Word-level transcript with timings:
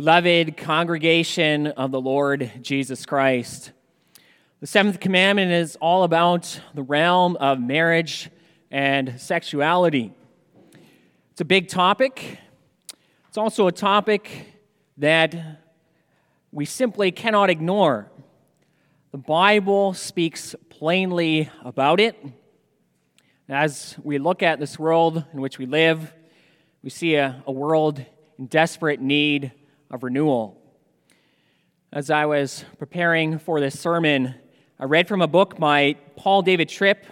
Beloved 0.00 0.56
congregation 0.56 1.66
of 1.66 1.90
the 1.90 2.00
Lord 2.00 2.50
Jesus 2.62 3.04
Christ, 3.04 3.72
the 4.58 4.66
seventh 4.66 4.98
commandment 4.98 5.52
is 5.52 5.76
all 5.76 6.04
about 6.04 6.58
the 6.72 6.82
realm 6.82 7.36
of 7.36 7.60
marriage 7.60 8.30
and 8.70 9.20
sexuality. 9.20 10.14
It's 11.32 11.42
a 11.42 11.44
big 11.44 11.68
topic. 11.68 12.38
It's 13.28 13.36
also 13.36 13.66
a 13.66 13.72
topic 13.72 14.54
that 14.96 15.36
we 16.50 16.64
simply 16.64 17.12
cannot 17.12 17.50
ignore. 17.50 18.10
The 19.12 19.18
Bible 19.18 19.92
speaks 19.92 20.54
plainly 20.70 21.50
about 21.62 22.00
it. 22.00 22.16
As 23.50 23.96
we 24.02 24.16
look 24.16 24.42
at 24.42 24.60
this 24.60 24.78
world 24.78 25.26
in 25.34 25.42
which 25.42 25.58
we 25.58 25.66
live, 25.66 26.10
we 26.82 26.88
see 26.88 27.16
a, 27.16 27.42
a 27.46 27.52
world 27.52 28.02
in 28.38 28.46
desperate 28.46 29.02
need 29.02 29.52
of 29.90 30.02
renewal. 30.02 30.56
As 31.92 32.10
I 32.10 32.26
was 32.26 32.64
preparing 32.78 33.38
for 33.38 33.60
this 33.60 33.78
sermon, 33.78 34.34
I 34.78 34.84
read 34.84 35.08
from 35.08 35.20
a 35.20 35.26
book 35.26 35.58
by 35.58 35.96
Paul 36.16 36.42
David 36.42 36.68
Tripp 36.68 37.04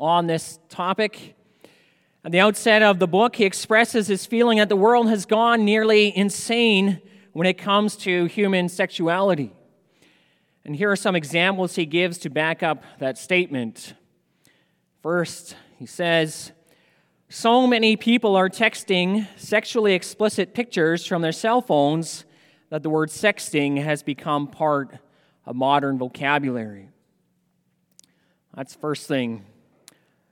on 0.00 0.26
this 0.26 0.58
topic. 0.68 1.36
At 2.24 2.32
the 2.32 2.40
outset 2.40 2.82
of 2.82 2.98
the 2.98 3.06
book, 3.06 3.36
he 3.36 3.44
expresses 3.44 4.08
his 4.08 4.26
feeling 4.26 4.58
that 4.58 4.68
the 4.68 4.76
world 4.76 5.08
has 5.08 5.24
gone 5.24 5.64
nearly 5.64 6.16
insane 6.16 7.00
when 7.32 7.46
it 7.46 7.54
comes 7.54 7.94
to 7.98 8.24
human 8.24 8.68
sexuality. 8.68 9.52
And 10.64 10.74
here 10.74 10.90
are 10.90 10.96
some 10.96 11.14
examples 11.14 11.76
he 11.76 11.86
gives 11.86 12.18
to 12.18 12.30
back 12.30 12.62
up 12.62 12.82
that 12.98 13.16
statement. 13.16 13.94
First, 15.02 15.54
he 15.78 15.86
says, 15.86 16.50
so 17.30 17.66
many 17.66 17.94
people 17.96 18.36
are 18.36 18.48
texting 18.48 19.26
sexually 19.36 19.92
explicit 19.92 20.54
pictures 20.54 21.04
from 21.04 21.20
their 21.20 21.32
cell 21.32 21.60
phones 21.60 22.24
that 22.70 22.82
the 22.82 22.88
word 22.88 23.10
sexting 23.10 23.82
has 23.82 24.02
become 24.02 24.46
part 24.46 24.96
of 25.44 25.54
modern 25.54 25.98
vocabulary. 25.98 26.88
That's 28.54 28.74
first 28.74 29.06
thing. 29.06 29.44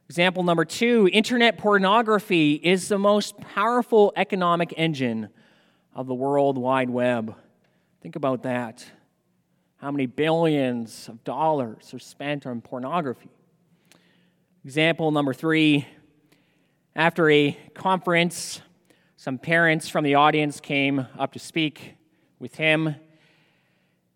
Example 0.08 0.42
number 0.42 0.64
two 0.64 1.10
internet 1.12 1.58
pornography 1.58 2.54
is 2.54 2.88
the 2.88 2.98
most 2.98 3.36
powerful 3.40 4.14
economic 4.16 4.72
engine 4.78 5.28
of 5.94 6.06
the 6.06 6.14
World 6.14 6.56
Wide 6.56 6.88
Web. 6.88 7.34
Think 8.00 8.16
about 8.16 8.42
that. 8.44 8.86
How 9.76 9.90
many 9.90 10.06
billions 10.06 11.10
of 11.10 11.22
dollars 11.24 11.92
are 11.92 11.98
spent 11.98 12.46
on 12.46 12.62
pornography? 12.62 13.28
Example 14.64 15.10
number 15.10 15.34
three 15.34 15.86
after 16.96 17.30
a 17.30 17.52
conference, 17.74 18.62
some 19.16 19.36
parents 19.36 19.86
from 19.86 20.02
the 20.02 20.14
audience 20.14 20.60
came 20.60 21.06
up 21.18 21.34
to 21.34 21.38
speak 21.38 21.94
with 22.38 22.54
him. 22.54 22.96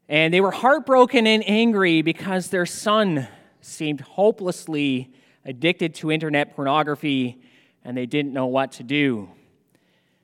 And 0.08 0.32
they 0.32 0.40
were 0.40 0.50
heartbroken 0.50 1.26
and 1.26 1.44
angry 1.46 2.00
because 2.00 2.48
their 2.48 2.64
son 2.64 3.28
seemed 3.60 4.00
hopelessly 4.00 5.12
addicted 5.44 5.94
to 5.96 6.10
internet 6.10 6.56
pornography 6.56 7.42
and 7.84 7.94
they 7.94 8.06
didn't 8.06 8.32
know 8.32 8.46
what 8.46 8.72
to 8.72 8.82
do. 8.82 9.28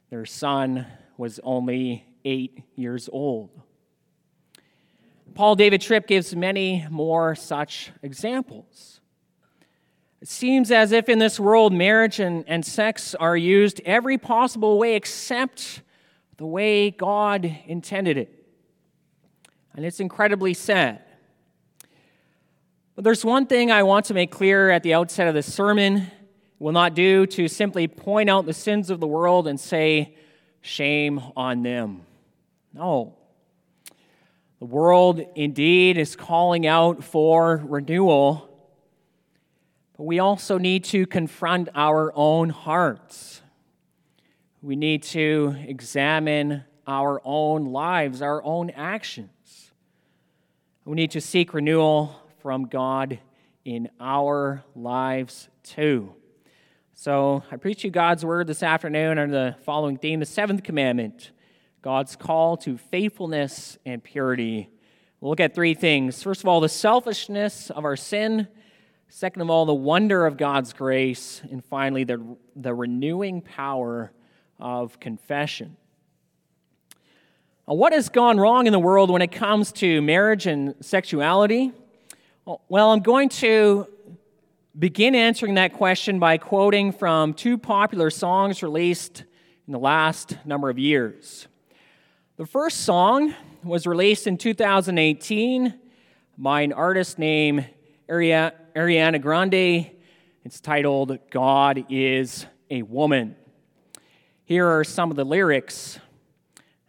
Their 0.09 0.25
son 0.25 0.87
was 1.19 1.39
only 1.45 2.07
eight 2.25 2.62
years 2.75 3.11
old. 3.12 3.51
Paul 5.34 5.57
David 5.57 5.83
Tripp 5.83 6.07
gives 6.07 6.34
many 6.34 6.87
more 6.91 7.34
such 7.34 7.93
examples. 8.03 9.01
It 10.27 10.31
seems 10.31 10.73
as 10.73 10.91
if 10.91 11.09
in 11.09 11.21
this 11.21 11.39
world, 11.39 11.73
marriage 11.73 12.19
and, 12.19 12.43
and 12.49 12.67
sex 12.67 13.15
are 13.15 13.37
used 13.37 13.81
every 13.84 14.19
possible 14.19 14.77
way 14.77 14.97
except 14.97 15.83
the 16.37 16.45
way 16.45 16.91
God 16.91 17.45
intended 17.69 18.17
it. 18.17 18.45
And 19.77 19.84
it's 19.84 20.00
incredibly 20.00 20.53
sad. 20.53 21.00
But 22.97 23.05
there's 23.05 23.25
one 23.25 23.47
thing 23.47 23.71
I 23.71 23.84
want 23.84 24.06
to 24.06 24.15
make 24.15 24.33
clear 24.33 24.69
at 24.69 24.83
the 24.83 24.95
outset 24.95 25.28
of 25.28 25.34
this 25.34 25.55
sermon. 25.55 25.99
It 25.99 26.11
will 26.59 26.73
not 26.73 26.95
do 26.95 27.27
to 27.27 27.47
simply 27.47 27.87
point 27.87 28.29
out 28.29 28.47
the 28.47 28.53
sins 28.53 28.91
of 28.91 28.99
the 28.99 29.06
world 29.06 29.47
and 29.47 29.61
say, 29.61 30.17
shame 30.61 31.21
on 31.37 31.62
them. 31.62 32.03
No. 32.75 33.15
The 34.59 34.67
world 34.67 35.21
indeed 35.37 35.97
is 35.97 36.17
calling 36.17 36.67
out 36.67 37.05
for 37.05 37.62
renewal 37.65 38.56
but 39.97 40.05
we 40.05 40.19
also 40.19 40.59
need 40.59 40.84
to 40.84 41.07
confront 41.07 41.69
our 41.75 42.12
own 42.15 42.51
hearts. 42.51 43.41
We 44.61 44.77
need 44.77 45.03
to 45.05 45.57
examine 45.67 46.65
our 46.87 47.21
own 47.25 47.67
lives, 47.67 48.21
our 48.21 48.43
own 48.45 48.71
actions. 48.71 49.73
We 50.85 50.95
need 50.95 51.12
to 51.12 51.21
seek 51.21 51.55
renewal 51.55 52.15
from 52.41 52.67
God 52.67 53.19
in 53.65 53.89
our 53.99 54.62
lives 54.75 55.49
too. 55.62 56.15
So 56.95 57.43
I 57.51 57.56
preach 57.56 57.83
you 57.83 57.91
God's 57.91 58.25
word 58.25 58.47
this 58.47 58.62
afternoon 58.62 59.19
under 59.19 59.35
the 59.35 59.56
following 59.65 59.97
theme 59.97 60.21
the 60.21 60.27
seventh 60.27 60.62
commandment 60.62 61.33
God's 61.83 62.17
call 62.17 62.56
to 62.59 62.77
faithfulness 62.77 63.79
and 63.87 64.03
purity. 64.03 64.69
We'll 65.21 65.31
look 65.31 65.41
at 65.41 65.55
three 65.55 65.75
things. 65.75 66.23
First 66.23 66.43
of 66.43 66.49
all, 66.49 66.61
the 66.61 66.69
selfishness 66.69 67.71
of 67.71 67.85
our 67.85 67.97
sin. 67.97 68.49
Second 69.09 69.43
of 69.43 69.50
all, 69.50 69.67
the 69.67 69.75
wonder 69.75 70.27
of 70.27 70.37
God's 70.37 70.72
grace. 70.72 71.41
And 71.50 71.65
finally, 71.65 72.05
the, 72.05 72.37
the 72.55 72.75
renewing 72.75 73.41
power 73.41 74.12
of 74.59 74.99
confession. 75.00 75.77
Now, 77.69 77.75
what 77.75 77.93
has 77.93 78.09
gone 78.09 78.39
wrong 78.39 78.67
in 78.67 78.72
the 78.72 78.78
world 78.78 79.11
when 79.11 79.22
it 79.22 79.33
comes 79.33 79.72
to 79.72 80.03
marriage 80.03 80.47
and 80.47 80.75
sexuality? 80.81 81.72
Well, 82.69 82.93
I'm 82.93 83.00
going 83.00 83.28
to 83.31 83.89
begin 84.78 85.15
answering 85.15 85.55
that 85.55 85.73
question 85.73 86.19
by 86.19 86.38
quoting 86.38 86.93
from 86.93 87.33
two 87.33 87.59
popular 87.59 88.11
songs 88.11 88.62
released 88.62 89.25
in 89.67 89.73
the 89.73 89.78
last 89.78 90.37
number 90.44 90.71
of 90.71 90.78
years. 90.78 91.49
The 92.37 92.47
first 92.47 92.83
song 92.83 93.34
was 93.65 93.87
released 93.87 94.27
in 94.27 94.37
2018 94.37 95.75
by 96.38 96.61
an 96.61 96.73
artist 96.73 97.19
named 97.19 97.67
Ariana 98.09 99.21
Grande. 99.21 99.91
It's 100.44 100.61
titled 100.61 101.19
God 101.28 101.87
is 101.91 102.47
a 102.71 102.83
Woman. 102.83 103.34
Here 104.44 104.65
are 104.65 104.84
some 104.84 105.11
of 105.11 105.17
the 105.17 105.25
lyrics, 105.25 105.99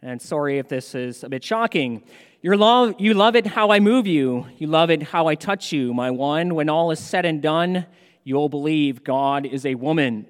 and 0.00 0.22
sorry 0.22 0.58
if 0.58 0.68
this 0.68 0.94
is 0.94 1.24
a 1.24 1.28
bit 1.28 1.42
shocking. 1.42 2.04
Your 2.40 2.56
love, 2.56 2.94
you 3.00 3.14
love 3.14 3.34
it 3.34 3.48
how 3.48 3.72
I 3.72 3.80
move 3.80 4.06
you. 4.06 4.46
You 4.58 4.68
love 4.68 4.90
it 4.90 5.02
how 5.02 5.26
I 5.26 5.34
touch 5.34 5.72
you, 5.72 5.92
my 5.92 6.12
one. 6.12 6.54
When 6.54 6.68
all 6.68 6.92
is 6.92 7.00
said 7.00 7.24
and 7.24 7.42
done, 7.42 7.86
you'll 8.22 8.48
believe 8.48 9.02
God 9.02 9.44
is 9.44 9.66
a 9.66 9.74
woman. 9.74 10.24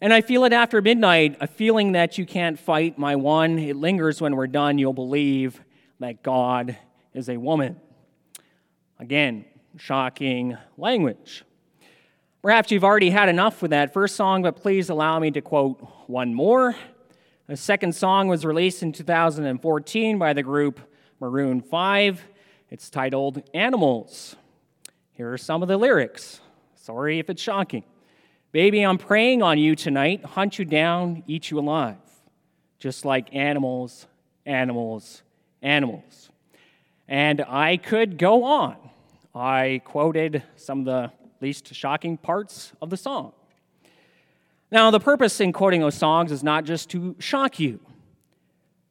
And 0.00 0.10
I 0.10 0.22
feel 0.22 0.44
it 0.44 0.54
after 0.54 0.80
midnight, 0.80 1.36
a 1.38 1.46
feeling 1.46 1.92
that 1.92 2.16
you 2.16 2.24
can't 2.24 2.58
fight, 2.58 2.98
my 2.98 3.14
one. 3.16 3.58
It 3.58 3.76
lingers 3.76 4.22
when 4.22 4.36
we're 4.36 4.46
done. 4.46 4.78
You'll 4.78 4.94
believe 4.94 5.60
that 6.00 6.22
God 6.22 6.78
is 7.12 7.28
a 7.28 7.36
woman. 7.36 7.78
Again, 8.98 9.44
shocking 9.76 10.56
language. 10.76 11.44
Perhaps 12.42 12.70
you've 12.70 12.84
already 12.84 13.10
had 13.10 13.28
enough 13.28 13.60
with 13.62 13.72
that 13.72 13.92
first 13.92 14.16
song, 14.16 14.42
but 14.42 14.56
please 14.56 14.88
allow 14.88 15.18
me 15.18 15.30
to 15.32 15.40
quote 15.40 15.80
one 16.06 16.32
more. 16.32 16.74
The 17.46 17.56
second 17.56 17.94
song 17.94 18.28
was 18.28 18.44
released 18.44 18.82
in 18.82 18.92
2014 18.92 20.18
by 20.18 20.32
the 20.32 20.42
group 20.42 20.80
Maroon 21.20 21.60
5. 21.60 22.22
It's 22.70 22.90
titled 22.90 23.42
Animals. 23.54 24.36
Here 25.12 25.32
are 25.32 25.38
some 25.38 25.62
of 25.62 25.68
the 25.68 25.76
lyrics. 25.76 26.40
Sorry 26.74 27.18
if 27.18 27.30
it's 27.30 27.42
shocking. 27.42 27.84
Baby, 28.52 28.82
I'm 28.82 28.98
preying 28.98 29.42
on 29.42 29.58
you 29.58 29.74
tonight, 29.74 30.24
hunt 30.24 30.58
you 30.58 30.64
down, 30.64 31.22
eat 31.26 31.50
you 31.50 31.58
alive. 31.58 31.96
Just 32.78 33.04
like 33.04 33.34
animals, 33.34 34.06
animals, 34.44 35.22
animals. 35.62 36.30
And 37.08 37.42
I 37.42 37.76
could 37.76 38.18
go 38.18 38.44
on. 38.44 38.76
I 39.36 39.82
quoted 39.84 40.42
some 40.56 40.78
of 40.78 40.84
the 40.86 41.12
least 41.42 41.74
shocking 41.74 42.16
parts 42.16 42.72
of 42.80 42.88
the 42.88 42.96
song. 42.96 43.34
Now, 44.70 44.90
the 44.90 44.98
purpose 44.98 45.42
in 45.42 45.52
quoting 45.52 45.82
those 45.82 45.94
songs 45.94 46.32
is 46.32 46.42
not 46.42 46.64
just 46.64 46.88
to 46.90 47.14
shock 47.18 47.60
you. 47.60 47.80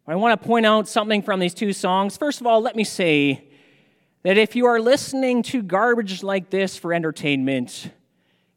I 0.07 0.13
want 0.13 0.39
to 0.39 0.47
point 0.47 0.67
out 0.67 0.87
something 0.87 1.23
from 1.23 1.39
these 1.39 1.55
two 1.55 1.73
songs. 1.73 2.15
First 2.15 2.41
of 2.41 2.47
all, 2.47 2.61
let 2.61 2.75
me 2.75 2.83
say 2.83 3.47
that 4.21 4.37
if 4.37 4.55
you 4.55 4.67
are 4.67 4.79
listening 4.79 5.41
to 5.43 5.63
garbage 5.63 6.21
like 6.21 6.51
this 6.51 6.77
for 6.77 6.93
entertainment, 6.93 7.89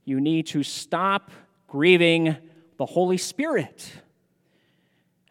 you 0.05 0.20
need 0.20 0.46
to 0.49 0.62
stop 0.62 1.31
grieving 1.69 2.37
the 2.76 2.85
Holy 2.85 3.17
Spirit. 3.17 3.90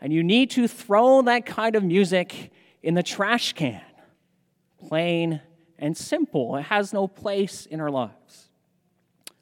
And 0.01 0.11
you 0.11 0.23
need 0.23 0.49
to 0.51 0.67
throw 0.67 1.21
that 1.21 1.45
kind 1.45 1.75
of 1.75 1.83
music 1.83 2.51
in 2.81 2.95
the 2.95 3.03
trash 3.03 3.53
can, 3.53 3.81
plain 4.87 5.41
and 5.79 5.95
simple. 5.95 6.55
It 6.55 6.63
has 6.63 6.93
no 6.93 7.07
place 7.07 7.65
in 7.65 7.79
our 7.79 7.91
lives. 7.91 8.49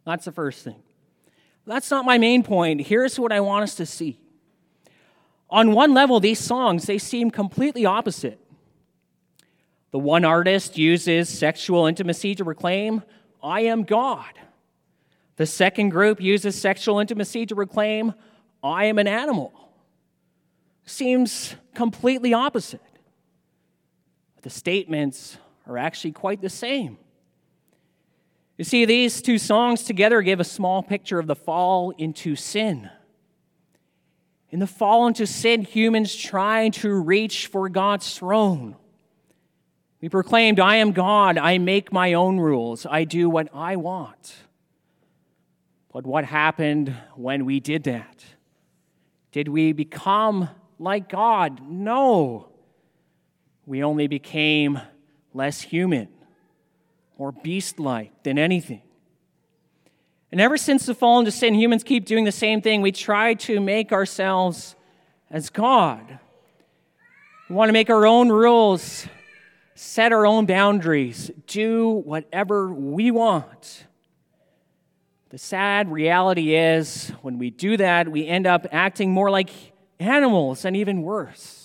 That's 0.06 0.26
the 0.26 0.32
first 0.32 0.64
thing. 0.64 0.82
That's 1.66 1.90
not 1.90 2.06
my 2.06 2.18
main 2.18 2.44
point. 2.44 2.82
Here's 2.82 3.20
what 3.20 3.32
I 3.32 3.40
want 3.40 3.64
us 3.64 3.76
to 3.76 3.86
see 3.86 4.20
On 5.50 5.72
one 5.72 5.94
level, 5.94 6.20
these 6.20 6.40
songs, 6.40 6.86
they 6.86 6.98
seem 6.98 7.32
completely 7.32 7.86
opposite. 7.86 8.40
The 9.92 10.00
one 10.00 10.26
artist 10.26 10.78
uses 10.78 11.30
sexual 11.30 11.86
intimacy 11.86 12.36
to 12.36 12.44
proclaim, 12.44 13.02
I 13.42 13.62
am 13.62 13.84
God. 13.84 14.34
The 15.38 15.46
second 15.46 15.90
group 15.90 16.22
uses 16.22 16.60
sexual 16.60 17.00
intimacy 17.00 17.46
to 17.46 17.56
proclaim, 17.56 18.14
I 18.64 18.86
am 18.86 19.00
an 19.00 19.08
animal. 19.08 19.54
Seems 20.86 21.56
completely 21.74 22.34
opposite. 22.34 22.82
The 24.42 24.50
statements 24.50 25.38
are 25.68 25.78
actually 25.78 26.12
quite 26.12 26.42
the 26.42 26.50
same. 26.50 26.98
You 28.58 28.64
see, 28.64 28.86
these 28.86 29.22
two 29.22 29.38
songs 29.38 29.84
together 29.84 30.22
give 30.22 30.40
a 30.40 30.46
small 30.46 30.82
picture 30.82 31.20
of 31.20 31.28
the 31.28 31.36
fall 31.36 31.92
into 31.98 32.36
sin. 32.36 32.90
In 34.50 34.60
the 34.60 34.68
fall 34.68 35.08
into 35.08 35.28
sin, 35.28 35.64
humans 35.64 36.16
trying 36.16 36.72
to 36.74 36.94
reach 36.94 37.48
for 37.48 37.68
God's 37.68 38.18
throne. 38.18 38.76
We 40.00 40.08
proclaimed, 40.08 40.60
I 40.60 40.78
am 40.78 40.92
God, 40.94 41.38
I 41.38 41.58
make 41.58 41.92
my 41.92 42.14
own 42.14 42.40
rules, 42.40 42.86
I 42.86 43.04
do 43.04 43.30
what 43.30 43.50
I 43.54 43.76
want. 43.76 44.36
But 45.92 46.06
what 46.06 46.26
happened 46.26 46.96
when 47.16 47.46
we 47.46 47.60
did 47.60 47.86
that? 47.86 48.24
Did 49.32 49.48
we 49.48 49.74
become 49.74 50.50
like 50.80 51.10
God? 51.10 51.62
No. 51.70 52.50
We 53.66 53.84
only 53.84 54.08
became 54.08 54.80
less 55.36 55.62
human, 55.62 56.08
more 57.20 57.32
beast 57.32 57.80
like 57.80 58.24
than 58.24 58.40
anything. 58.40 58.82
And 60.32 60.42
ever 60.42 60.58
since 60.58 60.86
the 60.86 60.96
fall 60.96 61.20
into 61.20 61.32
sin, 61.32 61.54
humans 61.54 61.84
keep 61.84 62.06
doing 62.06 62.24
the 62.24 62.32
same 62.32 62.62
thing. 62.62 62.82
We 62.82 62.92
try 62.92 63.36
to 63.36 63.60
make 63.60 63.92
ourselves 63.92 64.76
as 65.30 65.50
God. 65.50 66.20
We 67.50 67.56
want 67.56 67.70
to 67.70 67.74
make 67.74 67.90
our 67.90 68.08
own 68.08 68.30
rules, 68.30 69.08
set 69.76 70.12
our 70.12 70.26
own 70.26 70.46
boundaries, 70.46 71.30
do 71.48 71.90
whatever 71.90 72.74
we 72.74 73.12
want. 73.12 73.86
The 75.30 75.38
sad 75.38 75.92
reality 75.92 76.56
is, 76.56 77.10
when 77.22 77.38
we 77.38 77.50
do 77.50 77.78
that, 77.78 78.10
we 78.10 78.26
end 78.26 78.48
up 78.48 78.68
acting 78.72 79.12
more 79.12 79.30
like 79.30 79.50
animals 80.00 80.66
and 80.66 80.76
even 80.76 81.02
worse. 81.02 81.65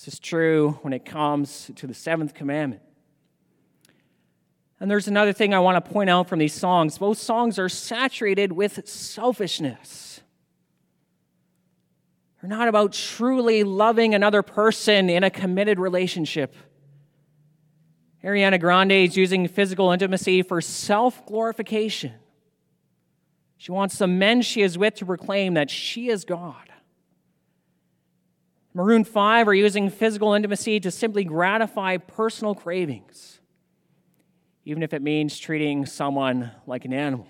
This 0.00 0.14
is 0.14 0.18
true 0.18 0.78
when 0.80 0.94
it 0.94 1.04
comes 1.04 1.70
to 1.76 1.86
the 1.86 1.92
seventh 1.92 2.32
commandment. 2.32 2.80
And 4.80 4.90
there's 4.90 5.08
another 5.08 5.34
thing 5.34 5.52
I 5.52 5.58
want 5.58 5.84
to 5.84 5.90
point 5.90 6.08
out 6.08 6.26
from 6.26 6.38
these 6.38 6.54
songs. 6.54 6.96
Both 6.96 7.18
songs 7.18 7.58
are 7.58 7.68
saturated 7.68 8.50
with 8.50 8.88
selfishness. 8.88 10.22
They're 12.40 12.48
not 12.48 12.68
about 12.68 12.94
truly 12.94 13.62
loving 13.62 14.14
another 14.14 14.40
person 14.42 15.10
in 15.10 15.22
a 15.22 15.28
committed 15.28 15.78
relationship. 15.78 16.56
Ariana 18.24 18.58
Grande 18.58 18.92
is 18.92 19.18
using 19.18 19.46
physical 19.48 19.92
intimacy 19.92 20.40
for 20.40 20.62
self 20.62 21.26
glorification. 21.26 22.14
She 23.58 23.70
wants 23.70 23.98
the 23.98 24.06
men 24.06 24.40
she 24.40 24.62
is 24.62 24.78
with 24.78 24.94
to 24.94 25.04
proclaim 25.04 25.52
that 25.54 25.68
she 25.68 26.08
is 26.08 26.24
God. 26.24 26.69
Maroon 28.72 29.02
5 29.02 29.48
are 29.48 29.54
using 29.54 29.90
physical 29.90 30.32
intimacy 30.32 30.78
to 30.80 30.90
simply 30.90 31.24
gratify 31.24 31.96
personal 31.96 32.54
cravings, 32.54 33.40
even 34.64 34.82
if 34.82 34.92
it 34.92 35.02
means 35.02 35.38
treating 35.38 35.86
someone 35.86 36.52
like 36.66 36.84
an 36.84 36.92
animal. 36.92 37.26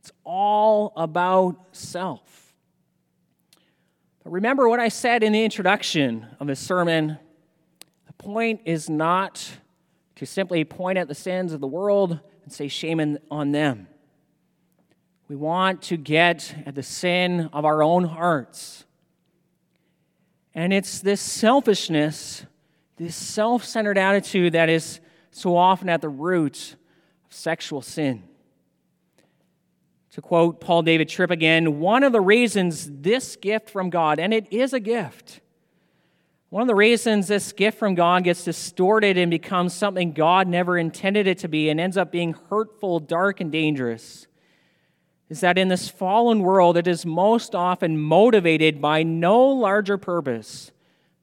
It's 0.00 0.12
all 0.24 0.94
about 0.96 1.56
self. 1.72 2.54
But 4.24 4.30
remember 4.30 4.68
what 4.68 4.80
I 4.80 4.88
said 4.88 5.22
in 5.22 5.32
the 5.32 5.44
introduction 5.44 6.26
of 6.40 6.46
this 6.46 6.60
sermon. 6.60 7.18
The 8.06 8.12
point 8.14 8.62
is 8.64 8.88
not 8.88 9.46
to 10.16 10.24
simply 10.24 10.64
point 10.64 10.96
at 10.96 11.08
the 11.08 11.14
sins 11.14 11.52
of 11.52 11.60
the 11.60 11.66
world 11.66 12.18
and 12.44 12.52
say 12.52 12.68
shame 12.68 13.18
on 13.30 13.52
them. 13.52 13.88
We 15.28 15.36
want 15.36 15.82
to 15.82 15.98
get 15.98 16.54
at 16.64 16.74
the 16.74 16.82
sin 16.82 17.50
of 17.52 17.66
our 17.66 17.82
own 17.82 18.04
hearts. 18.04 18.86
And 20.58 20.72
it's 20.72 20.98
this 20.98 21.20
selfishness, 21.20 22.44
this 22.96 23.14
self 23.14 23.64
centered 23.64 23.96
attitude 23.96 24.54
that 24.54 24.68
is 24.68 24.98
so 25.30 25.56
often 25.56 25.88
at 25.88 26.00
the 26.00 26.08
root 26.08 26.74
of 27.30 27.32
sexual 27.32 27.80
sin. 27.80 28.24
To 30.10 30.20
quote 30.20 30.60
Paul 30.60 30.82
David 30.82 31.08
Tripp 31.08 31.30
again, 31.30 31.78
one 31.78 32.02
of 32.02 32.10
the 32.10 32.20
reasons 32.20 32.90
this 32.90 33.36
gift 33.36 33.70
from 33.70 33.88
God, 33.88 34.18
and 34.18 34.34
it 34.34 34.52
is 34.52 34.72
a 34.72 34.80
gift, 34.80 35.38
one 36.48 36.62
of 36.62 36.66
the 36.66 36.74
reasons 36.74 37.28
this 37.28 37.52
gift 37.52 37.78
from 37.78 37.94
God 37.94 38.24
gets 38.24 38.42
distorted 38.42 39.16
and 39.16 39.30
becomes 39.30 39.72
something 39.72 40.10
God 40.10 40.48
never 40.48 40.76
intended 40.76 41.28
it 41.28 41.38
to 41.38 41.48
be 41.48 41.70
and 41.70 41.78
ends 41.78 41.96
up 41.96 42.10
being 42.10 42.34
hurtful, 42.50 42.98
dark, 42.98 43.40
and 43.40 43.52
dangerous 43.52 44.26
is 45.28 45.40
that 45.40 45.58
in 45.58 45.68
this 45.68 45.88
fallen 45.88 46.40
world, 46.40 46.76
it 46.76 46.86
is 46.86 47.04
most 47.04 47.54
often 47.54 47.98
motivated 47.98 48.80
by 48.80 49.02
no 49.02 49.46
larger 49.48 49.98
purpose 49.98 50.72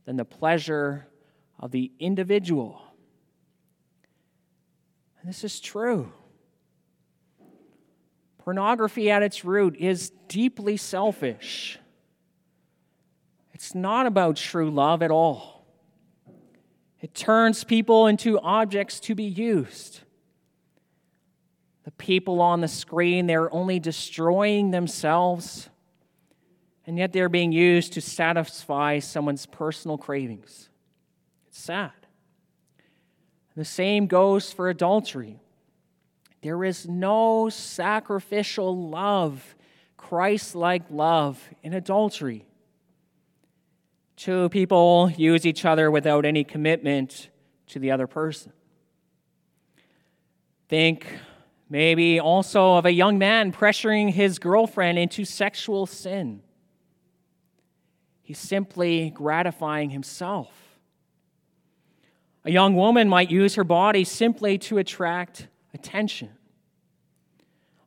than 0.06 0.16
the 0.16 0.26
pleasure 0.26 1.08
of 1.60 1.72
the 1.72 1.92
individual. 2.00 2.82
And 5.20 5.28
this 5.28 5.44
is 5.44 5.60
true. 5.60 6.12
Pornography 8.38 9.10
at 9.10 9.24
its 9.24 9.44
root 9.44 9.76
is 9.78 10.12
deeply 10.28 10.78
selfish. 10.78 11.80
It's 13.54 13.74
not 13.74 14.06
about 14.06 14.36
true 14.36 14.70
love 14.70 15.02
at 15.02 15.10
all. 15.10 15.66
It 17.02 17.16
turns 17.16 17.64
people 17.64 18.06
into 18.06 18.40
objects 18.40 19.00
to 19.02 19.16
be 19.16 19.24
used. 19.24 20.02
The 21.86 21.92
people 21.92 22.42
on 22.42 22.62
the 22.62 22.68
screen, 22.68 23.28
they're 23.28 23.54
only 23.54 23.80
destroying 23.80 24.72
themselves, 24.72 25.70
and 26.88 26.98
yet 26.98 27.14
they're 27.14 27.30
being 27.30 27.52
used 27.52 27.94
to 27.94 28.02
satisfy 28.02 29.00
someone's 29.00 29.46
personal 29.46 29.98
cravings. 29.98 30.70
It's 31.48 31.60
sad. 31.60 31.92
The 33.56 33.64
same 33.64 34.08
goes 34.08 34.52
for 34.52 34.68
adultery. 34.68 35.40
There 36.42 36.64
is 36.64 36.88
no 36.88 37.50
sacrificial 37.50 38.90
love, 38.90 39.56
Christ 39.96 40.56
like 40.56 40.84
love 40.90 41.42
in 41.64 41.74
adultery. 41.74 42.46
Two 44.16 44.50
people 44.50 45.12
use 45.18 45.46
each 45.46 45.66
other 45.66 45.92
without 45.92 46.26
any 46.26 46.44
commitment 46.44 47.30
to 47.68 47.80
the 47.80 47.92
other 47.92 48.08
person. 48.08 48.54
Think 50.68 51.06
Maybe 51.70 52.20
also 52.20 52.76
of 52.76 52.86
a 52.86 52.92
young 52.92 53.18
man 53.18 53.52
pressuring 53.52 54.12
his 54.12 54.38
girlfriend 54.38 55.00
into 55.00 55.26
sexual 55.26 55.86
sin. 55.86 56.42
He's 58.22 58.40
simply 58.40 59.10
gratifying 59.12 59.90
himself. 59.90 60.52
A 62.44 62.52
young 62.52 62.76
woman 62.76 63.10
might 63.10 63.32
use 63.32 63.56
her 63.56 63.64
body 63.64 64.04
simply 64.04 64.58
to 64.60 64.78
attract 64.78 65.48
attention. 65.74 66.30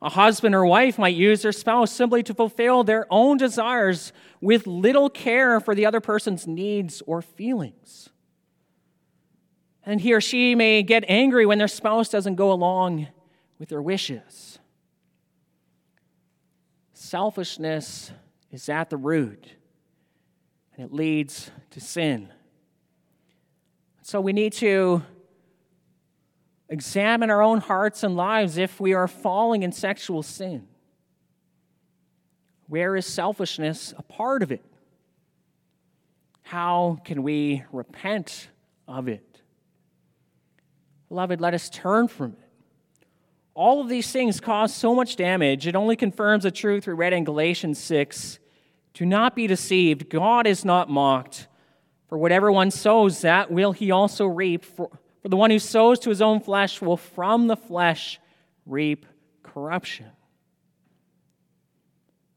A 0.01 0.11
husband 0.11 0.55
or 0.55 0.65
wife 0.65 0.99
might 0.99 1.15
use 1.15 1.43
their 1.43 1.53
spouse 1.53 1.93
simply 1.93 2.23
to 2.25 2.35
fulfill 2.35 2.85
their 2.85 3.07
own 3.11 3.37
desires 3.37 4.13
with 4.41 4.67
little 4.67 5.11
care 5.11 5.61
for 5.61 5.75
the 5.75 5.87
other 5.87 6.01
person's 6.01 6.47
needs 6.47 7.03
or 7.07 7.21
feelings. 7.21 8.11
And 9.85 10.01
he 10.01 10.13
or 10.13 10.21
she 10.21 10.55
may 10.55 10.83
get 10.83 11.05
angry 11.09 11.47
when 11.47 11.59
their 11.59 11.69
spouse 11.69 12.09
doesn't 12.09 12.37
go 12.37 12.53
along 12.53 13.09
with 13.59 13.69
their 13.69 13.83
wishes. 13.83 14.59
Selfishness 16.93 18.13
is 18.51 18.69
at 18.69 18.91
the 18.91 18.97
root, 18.97 19.53
and 20.77 20.87
it 20.87 20.93
leads 20.93 21.51
to 21.71 21.81
sin. 21.81 22.33
So 24.03 24.21
we 24.21 24.33
need 24.33 24.53
to 24.55 25.03
examine 26.69 27.31
our 27.31 27.43
own 27.43 27.61
hearts 27.61 28.03
and 28.03 28.17
lives 28.17 28.59
if 28.59 28.81
we 28.81 28.95
are 28.95 29.09
falling 29.09 29.63
in 29.63 29.73
sexual 29.73 30.23
sin. 30.23 30.67
Where 32.69 32.97
is 32.97 33.07
selfishness 33.07 33.95
a 33.97 34.03
part 34.03 34.43
of 34.43 34.53
it? 34.53 34.65
How 36.43 36.99
can 37.05 37.23
we 37.23 37.65
repent 37.73 38.49
of 38.87 39.09
it? 39.09 39.41
Beloved, 41.09 41.41
let 41.41 41.55
us 41.55 41.71
turn 41.71 42.09
from 42.09 42.33
it 42.33 42.48
all 43.59 43.81
of 43.81 43.89
these 43.89 44.13
things 44.13 44.39
cause 44.39 44.73
so 44.73 44.95
much 44.95 45.17
damage, 45.17 45.67
it 45.67 45.75
only 45.75 45.97
confirms 45.97 46.45
the 46.45 46.51
truth 46.53 46.87
we 46.87 46.93
read 46.93 47.13
in 47.13 47.25
Galatians 47.25 47.77
6. 47.81 48.39
Do 48.95 49.05
not 49.05 49.35
be 49.35 49.49
deceived. 49.49 50.09
God 50.09 50.47
is 50.47 50.65
not 50.65 50.89
mocked. 50.89 51.49
For 52.09 52.17
whatever 52.17 52.53
one 52.53 52.71
sows, 52.71 53.23
that 53.23 53.51
will 53.51 53.73
he 53.73 53.91
also 53.91 54.27
reap. 54.27 54.65
For, 54.65 54.89
for 55.23 55.29
the 55.29 55.37
one 55.37 55.51
who 55.51 55.59
sows 55.59 55.99
to 56.01 56.09
his 56.09 56.23
own 56.23 56.39
flesh 56.39 56.81
will 56.81 56.97
from 56.97 57.49
the 57.49 57.57
flesh 57.57 58.21
reap 58.65 59.05
corruption. 59.43 60.07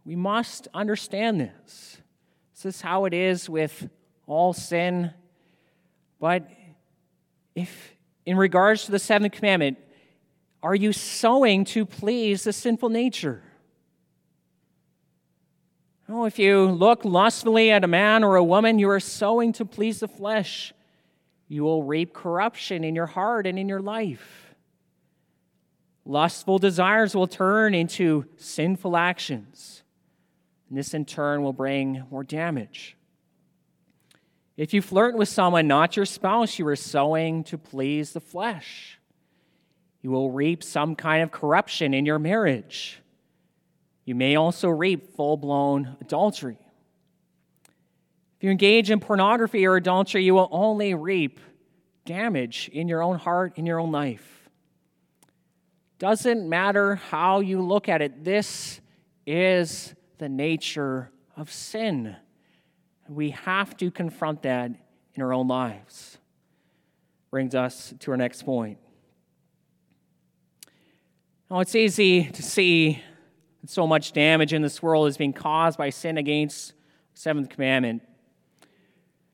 We 0.03 0.15
must 0.15 0.67
understand 0.73 1.39
this. 1.39 2.01
This 2.55 2.65
is 2.65 2.81
how 2.81 3.05
it 3.05 3.13
is 3.13 3.47
with 3.47 3.87
all 4.25 4.53
sin. 4.53 5.13
But 6.19 6.49
if, 7.53 7.95
in 8.25 8.37
regards 8.37 8.85
to 8.85 8.91
the 8.91 8.97
seventh 8.97 9.33
commandment, 9.33 9.77
are 10.63 10.75
you 10.75 10.93
sowing 10.93 11.65
to 11.65 11.85
please 11.85 12.43
the 12.43 12.53
sinful 12.53 12.89
nature? 12.89 13.41
Oh, 16.07 16.25
if 16.25 16.37
you 16.37 16.65
look 16.65 17.05
lustfully 17.05 17.71
at 17.71 17.83
a 17.83 17.87
man 17.87 18.23
or 18.23 18.35
a 18.35 18.43
woman, 18.43 18.79
you 18.79 18.89
are 18.89 18.99
sowing 18.99 19.53
to 19.53 19.65
please 19.65 20.01
the 20.01 20.07
flesh. 20.07 20.73
You 21.47 21.63
will 21.63 21.83
reap 21.83 22.13
corruption 22.13 22.83
in 22.83 22.95
your 22.95 23.05
heart 23.05 23.47
and 23.47 23.57
in 23.57 23.69
your 23.69 23.79
life. 23.79 24.55
Lustful 26.05 26.59
desires 26.59 27.15
will 27.15 27.27
turn 27.27 27.73
into 27.73 28.25
sinful 28.37 28.97
actions. 28.97 29.83
And 30.69 30.77
this 30.77 30.93
in 30.93 31.05
turn 31.05 31.43
will 31.43 31.53
bring 31.53 32.03
more 32.11 32.23
damage. 32.23 32.97
If 34.57 34.73
you 34.73 34.81
flirt 34.81 35.15
with 35.15 35.29
someone 35.29 35.67
not 35.67 35.95
your 35.95 36.05
spouse, 36.05 36.59
you 36.59 36.67
are 36.67 36.75
sowing 36.75 37.43
to 37.45 37.57
please 37.57 38.13
the 38.13 38.19
flesh. 38.19 38.99
You 40.01 40.11
will 40.11 40.31
reap 40.31 40.63
some 40.63 40.95
kind 40.95 41.23
of 41.23 41.31
corruption 41.31 41.93
in 41.93 42.05
your 42.05 42.19
marriage. 42.19 43.01
You 44.05 44.15
may 44.15 44.35
also 44.35 44.69
reap 44.69 45.15
full 45.15 45.37
blown 45.37 45.95
adultery. 46.01 46.57
If 48.37 48.45
you 48.45 48.49
engage 48.49 48.89
in 48.89 48.99
pornography 48.99 49.65
or 49.67 49.75
adultery, 49.75 50.23
you 50.23 50.33
will 50.33 50.49
only 50.51 50.95
reap 50.95 51.39
damage 52.05 52.69
in 52.73 52.87
your 52.87 53.03
own 53.03 53.19
heart, 53.19 53.53
in 53.57 53.67
your 53.67 53.79
own 53.79 53.91
life. 53.91 54.49
Doesn't 55.99 56.49
matter 56.49 56.95
how 56.95 57.41
you 57.41 57.61
look 57.61 57.87
at 57.87 58.01
it, 58.01 58.23
this 58.23 58.81
is 59.27 59.93
the 60.17 60.27
nature 60.27 61.11
of 61.37 61.51
sin. 61.51 62.15
We 63.07 63.29
have 63.31 63.77
to 63.77 63.91
confront 63.91 64.41
that 64.41 64.71
in 65.13 65.21
our 65.21 65.31
own 65.31 65.47
lives. 65.47 66.17
Brings 67.29 67.53
us 67.53 67.93
to 67.99 68.11
our 68.11 68.17
next 68.17 68.43
point. 68.43 68.79
Now, 71.51 71.59
it's 71.59 71.75
easy 71.75 72.23
to 72.23 72.41
see 72.41 73.03
that 73.59 73.69
so 73.69 73.85
much 73.85 74.13
damage 74.13 74.53
in 74.53 74.61
this 74.61 74.81
world 74.81 75.09
is 75.09 75.17
being 75.17 75.33
caused 75.33 75.77
by 75.77 75.89
sin 75.89 76.17
against 76.17 76.69
the 77.13 77.19
seventh 77.19 77.49
commandment. 77.49 78.03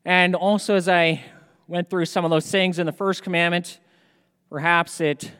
And 0.03 0.33
also, 0.33 0.73
as 0.73 0.89
I 0.89 1.23
went 1.67 1.91
through 1.91 2.05
some 2.05 2.25
of 2.25 2.31
those 2.31 2.49
things 2.49 2.79
in 2.79 2.87
the 2.87 2.91
first 2.91 3.21
commandment, 3.21 3.79
perhaps 4.49 4.99
it 4.99 5.31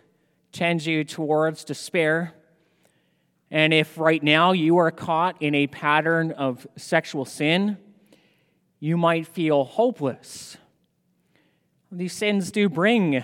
tends 0.51 0.85
you 0.85 1.03
towards 1.03 1.63
despair. 1.63 2.35
And 3.49 3.73
if 3.73 3.97
right 3.97 4.21
now 4.21 4.51
you 4.51 4.77
are 4.77 4.91
caught 4.91 5.41
in 5.41 5.55
a 5.55 5.65
pattern 5.65 6.31
of 6.33 6.67
sexual 6.75 7.25
sin, 7.25 7.79
you 8.79 8.97
might 8.97 9.25
feel 9.25 9.63
hopeless. 9.63 10.57
These 11.91 12.13
sins 12.13 12.51
do 12.51 12.69
bring 12.69 13.23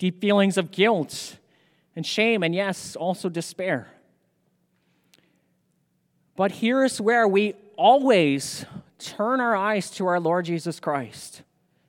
deep 0.00 0.20
feelings 0.20 0.58
of 0.58 0.72
guilt 0.72 1.36
and 1.98 2.06
shame, 2.06 2.44
and 2.44 2.54
yes, 2.54 2.94
also 2.94 3.28
despair. 3.28 3.88
But 6.36 6.52
here 6.52 6.84
is 6.84 7.00
where 7.00 7.26
we 7.26 7.54
always 7.76 8.64
turn 9.00 9.40
our 9.40 9.56
eyes 9.56 9.90
to 9.90 10.06
our 10.06 10.20
Lord 10.20 10.44
Jesus 10.44 10.78
Christ 10.78 11.42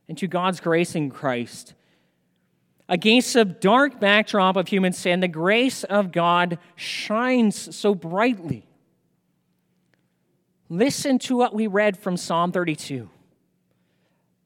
and 0.08 0.18
to 0.18 0.26
God's 0.26 0.62
grace 0.62 0.96
in 0.96 1.12
Christ. 1.12 1.76
Against 2.88 3.36
a 3.36 3.46
dark 3.46 4.00
backdrop 4.00 4.56
of 4.56 4.68
human 4.68 4.94
sin, 4.94 5.20
the 5.20 5.28
grace 5.28 5.84
of 5.84 6.12
God 6.12 6.58
shines 6.76 7.76
so 7.76 7.94
brightly. 7.94 8.66
Listen 10.70 11.20
to 11.20 11.38
what 11.38 11.54
we 11.54 11.68
read 11.68 11.96
from 11.96 12.18
Psalm 12.18 12.52
32. 12.52 13.08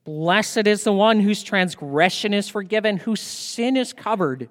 Blessed 0.03 0.67
is 0.67 0.83
the 0.83 0.91
one 0.91 1.21
whose 1.21 1.41
transgression 1.41 2.33
is 2.33 2.49
forgiven, 2.49 2.97
whose 2.97 3.21
sin 3.21 3.77
is 3.77 3.93
covered. 3.93 4.49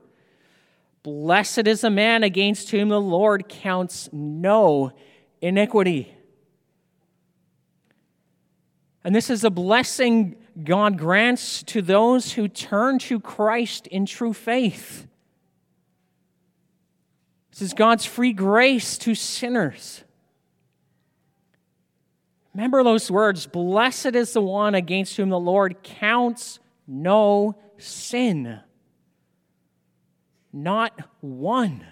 Blessed 1.03 1.67
is 1.67 1.81
the 1.81 1.91
man 1.91 2.23
against 2.23 2.71
whom 2.71 2.89
the 2.89 3.01
Lord 3.01 3.49
counts 3.49 4.09
no 4.13 4.93
iniquity. 5.41 6.15
And 9.05 9.15
this 9.15 9.29
is 9.29 9.43
a 9.43 9.51
blessing 9.51 10.37
God 10.63 10.97
grants 10.97 11.65
to 11.65 11.83
those 11.83 12.33
who 12.33 12.47
turn 12.47 13.01
to 13.01 13.19
Christ 13.19 13.89
in 13.89 14.07
true 14.07 14.33
faith. 14.33 15.09
This 17.51 17.63
is 17.63 17.75
God's 17.75 18.05
free 18.05 18.33
grace 18.33 18.97
to 18.99 19.17
sinners. 19.17 20.05
Remember 22.55 22.85
those 22.85 23.11
words 23.11 23.47
Blessed 23.47 24.15
is 24.15 24.33
the 24.35 24.43
one 24.43 24.77
against 24.77 25.17
whom 25.17 25.31
the 25.31 25.41
Lord 25.41 25.83
counts 25.83 26.61
no 26.87 27.57
sin 27.79 28.61
not 30.53 30.99
one. 31.21 31.85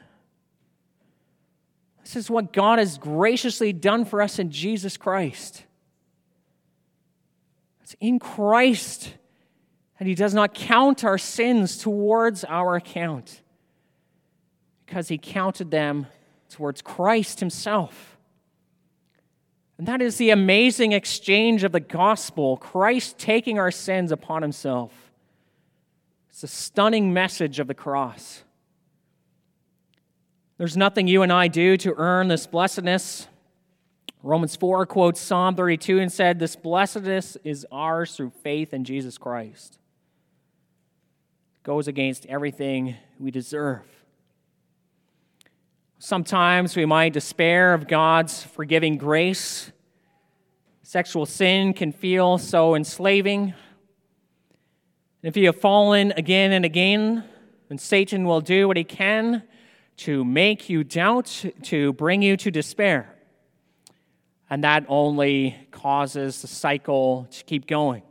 This 2.02 2.16
is 2.16 2.30
what 2.30 2.52
God 2.52 2.78
has 2.78 2.98
graciously 2.98 3.72
done 3.72 4.04
for 4.04 4.20
us 4.20 4.38
in 4.38 4.50
Jesus 4.50 4.96
Christ. 4.96 5.64
It's 7.82 7.94
in 8.00 8.18
Christ, 8.18 9.14
and 9.98 10.08
He 10.08 10.14
does 10.14 10.34
not 10.34 10.54
count 10.54 11.04
our 11.04 11.18
sins 11.18 11.78
towards 11.78 12.44
our 12.44 12.76
account 12.76 13.42
because 14.86 15.08
He 15.08 15.18
counted 15.18 15.70
them 15.70 16.06
towards 16.48 16.82
Christ 16.82 17.40
Himself. 17.40 18.16
And 19.78 19.86
that 19.86 20.02
is 20.02 20.16
the 20.16 20.30
amazing 20.30 20.92
exchange 20.92 21.64
of 21.64 21.72
the 21.72 21.80
gospel 21.80 22.56
Christ 22.58 23.18
taking 23.18 23.58
our 23.58 23.70
sins 23.70 24.12
upon 24.12 24.42
Himself. 24.42 24.92
It's 26.28 26.42
a 26.42 26.48
stunning 26.48 27.12
message 27.12 27.60
of 27.60 27.66
the 27.66 27.74
cross. 27.74 28.42
There's 30.60 30.76
nothing 30.76 31.08
you 31.08 31.22
and 31.22 31.32
I 31.32 31.48
do 31.48 31.78
to 31.78 31.94
earn 31.96 32.28
this 32.28 32.46
blessedness. 32.46 33.26
Romans 34.22 34.56
4 34.56 34.84
quotes 34.84 35.18
Psalm 35.18 35.54
32 35.54 36.00
and 36.00 36.12
said, 36.12 36.38
This 36.38 36.54
blessedness 36.54 37.38
is 37.44 37.66
ours 37.72 38.14
through 38.14 38.32
faith 38.42 38.74
in 38.74 38.84
Jesus 38.84 39.16
Christ. 39.16 39.78
It 41.54 41.62
goes 41.62 41.88
against 41.88 42.26
everything 42.26 42.96
we 43.18 43.30
deserve. 43.30 43.86
Sometimes 45.98 46.76
we 46.76 46.84
might 46.84 47.14
despair 47.14 47.72
of 47.72 47.88
God's 47.88 48.42
forgiving 48.42 48.98
grace. 48.98 49.72
Sexual 50.82 51.24
sin 51.24 51.72
can 51.72 51.90
feel 51.90 52.36
so 52.36 52.74
enslaving. 52.74 53.44
And 53.44 53.54
if 55.22 55.38
you 55.38 55.46
have 55.46 55.58
fallen 55.58 56.12
again 56.18 56.52
and 56.52 56.66
again, 56.66 57.24
then 57.70 57.78
Satan 57.78 58.24
will 58.24 58.42
do 58.42 58.68
what 58.68 58.76
he 58.76 58.84
can 58.84 59.44
to 60.00 60.25
make 60.25 60.71
you 60.71 60.83
doubt, 60.83 61.45
to 61.62 61.92
bring 61.92 62.23
you 62.23 62.35
to 62.38 62.50
despair. 62.50 63.14
And 64.49 64.64
that 64.64 64.87
only 64.88 65.57
causes 65.71 66.40
the 66.40 66.49
cycle 66.49 67.28
to 67.30 67.45
keep 67.45 67.66
going. 67.66 68.02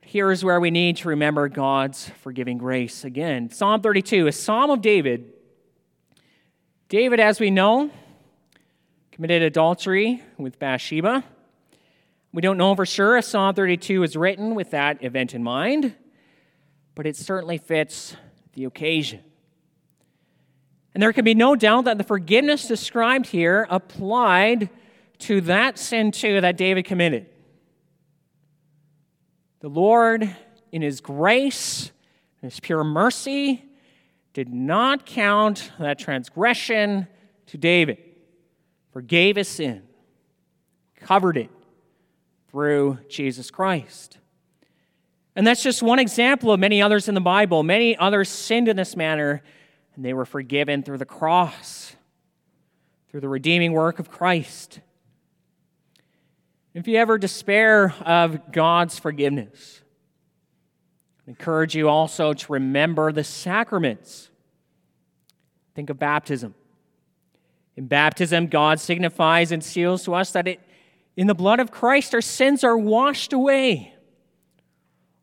Here 0.00 0.30
is 0.30 0.42
where 0.42 0.58
we 0.60 0.70
need 0.70 0.96
to 0.98 1.08
remember 1.08 1.48
God's 1.48 2.08
forgiving 2.22 2.56
grace. 2.56 3.04
Again, 3.04 3.50
Psalm 3.50 3.82
32, 3.82 4.28
a 4.28 4.32
psalm 4.32 4.70
of 4.70 4.80
David. 4.80 5.30
David, 6.88 7.20
as 7.20 7.38
we 7.38 7.50
know, 7.50 7.90
committed 9.12 9.42
adultery 9.42 10.22
with 10.38 10.58
Bathsheba. 10.58 11.22
We 12.32 12.40
don't 12.40 12.56
know 12.56 12.74
for 12.74 12.86
sure 12.86 13.18
if 13.18 13.26
Psalm 13.26 13.54
32 13.54 14.00
was 14.00 14.16
written 14.16 14.54
with 14.54 14.70
that 14.70 15.04
event 15.04 15.34
in 15.34 15.42
mind, 15.42 15.94
but 16.94 17.06
it 17.06 17.16
certainly 17.16 17.58
fits 17.58 18.16
the 18.56 18.64
occasion. 18.64 19.20
And 20.94 21.02
there 21.02 21.12
can 21.12 21.24
be 21.24 21.34
no 21.34 21.54
doubt 21.54 21.84
that 21.84 21.98
the 21.98 22.04
forgiveness 22.04 22.66
described 22.66 23.26
here 23.26 23.66
applied 23.70 24.70
to 25.18 25.42
that 25.42 25.78
sin 25.78 26.10
too 26.10 26.40
that 26.40 26.56
David 26.56 26.86
committed. 26.86 27.26
The 29.60 29.68
Lord, 29.68 30.34
in 30.72 30.80
his 30.80 31.00
grace 31.02 31.92
and 32.40 32.50
his 32.50 32.58
pure 32.58 32.82
mercy, 32.82 33.62
did 34.32 34.52
not 34.52 35.04
count 35.04 35.70
that 35.78 35.98
transgression 35.98 37.06
to 37.46 37.58
David, 37.58 37.98
forgave 38.90 39.36
his 39.36 39.48
sin, 39.48 39.82
covered 40.96 41.36
it 41.36 41.50
through 42.48 42.98
Jesus 43.08 43.50
Christ. 43.50 44.16
And 45.36 45.46
that's 45.46 45.62
just 45.62 45.82
one 45.82 45.98
example 45.98 46.50
of 46.50 46.58
many 46.58 46.80
others 46.80 47.08
in 47.08 47.14
the 47.14 47.20
Bible. 47.20 47.62
Many 47.62 47.94
others 47.96 48.30
sinned 48.30 48.68
in 48.68 48.76
this 48.76 48.96
manner, 48.96 49.42
and 49.94 50.02
they 50.02 50.14
were 50.14 50.24
forgiven 50.24 50.82
through 50.82 50.96
the 50.96 51.04
cross, 51.04 51.94
through 53.10 53.20
the 53.20 53.28
redeeming 53.28 53.72
work 53.72 53.98
of 53.98 54.10
Christ. 54.10 54.80
If 56.72 56.88
you 56.88 56.96
ever 56.96 57.18
despair 57.18 57.94
of 58.00 58.50
God's 58.50 58.98
forgiveness, 58.98 59.82
I 61.26 61.30
encourage 61.30 61.76
you 61.76 61.90
also 61.90 62.32
to 62.32 62.52
remember 62.52 63.12
the 63.12 63.24
sacraments. 63.24 64.30
Think 65.74 65.90
of 65.90 65.98
baptism. 65.98 66.54
In 67.76 67.88
baptism, 67.88 68.46
God 68.46 68.80
signifies 68.80 69.52
and 69.52 69.62
seals 69.62 70.04
to 70.04 70.14
us 70.14 70.32
that 70.32 70.48
it, 70.48 70.60
in 71.14 71.26
the 71.26 71.34
blood 71.34 71.60
of 71.60 71.70
Christ 71.70 72.14
our 72.14 72.22
sins 72.22 72.64
are 72.64 72.78
washed 72.78 73.34
away. 73.34 73.92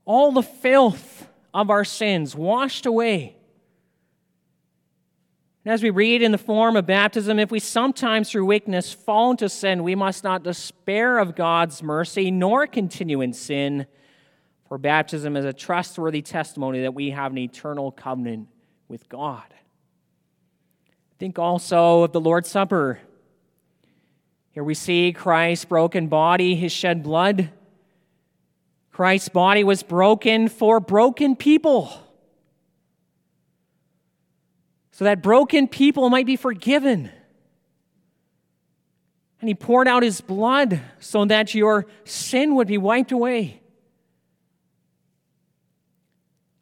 All 0.05 0.31
the 0.31 0.43
filth 0.43 1.27
of 1.53 1.69
our 1.69 1.85
sins 1.85 2.35
washed 2.35 2.85
away. 2.85 3.37
And 5.65 5.73
as 5.73 5.81
we 5.81 5.91
read 5.91 6.21
in 6.21 6.33
the 6.33 6.37
form 6.37 6.75
of 6.75 6.85
baptism, 6.85 7.39
if 7.39 7.49
we 7.49 7.59
sometimes 7.59 8.29
through 8.29 8.45
weakness 8.45 8.91
fall 8.91 9.31
into 9.31 9.47
sin, 9.47 9.83
we 9.83 9.95
must 9.95 10.23
not 10.23 10.43
despair 10.43 11.19
of 11.19 11.35
God's 11.35 11.81
mercy 11.81 12.31
nor 12.31 12.67
continue 12.67 13.21
in 13.21 13.31
sin, 13.31 13.85
for 14.67 14.77
baptism 14.77 15.37
is 15.37 15.45
a 15.45 15.53
trustworthy 15.53 16.21
testimony 16.21 16.81
that 16.81 16.93
we 16.93 17.11
have 17.11 17.31
an 17.31 17.37
eternal 17.37 17.91
covenant 17.91 18.49
with 18.89 19.07
God. 19.07 19.43
Think 21.17 21.39
also 21.39 22.03
of 22.03 22.11
the 22.11 22.19
Lord's 22.19 22.49
Supper. 22.49 22.99
Here 24.51 24.63
we 24.63 24.73
see 24.73 25.13
Christ's 25.13 25.65
broken 25.65 26.07
body, 26.07 26.55
his 26.55 26.73
shed 26.73 27.03
blood. 27.03 27.49
Christ's 28.93 29.29
body 29.29 29.63
was 29.63 29.81
broken 29.81 30.47
for 30.47 30.79
broken 30.79 31.35
people 31.35 31.91
so 34.91 35.05
that 35.05 35.23
broken 35.23 35.67
people 35.67 36.11
might 36.11 36.27
be 36.27 36.35
forgiven. 36.35 37.09
And 39.41 39.47
he 39.49 39.55
poured 39.55 39.87
out 39.87 40.03
his 40.03 40.21
blood 40.21 40.79
so 40.99 41.25
that 41.25 41.55
your 41.55 41.87
sin 42.05 42.53
would 42.55 42.67
be 42.67 42.77
wiped 42.77 43.11
away. 43.11 43.61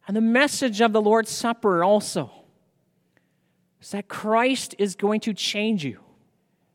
And 0.08 0.16
the 0.16 0.22
message 0.22 0.80
of 0.80 0.94
the 0.94 1.02
Lord's 1.02 1.30
Supper 1.30 1.84
also 1.84 2.30
is 3.82 3.90
that 3.90 4.08
Christ 4.08 4.74
is 4.78 4.96
going 4.96 5.20
to 5.20 5.34
change 5.34 5.84
you. 5.84 6.00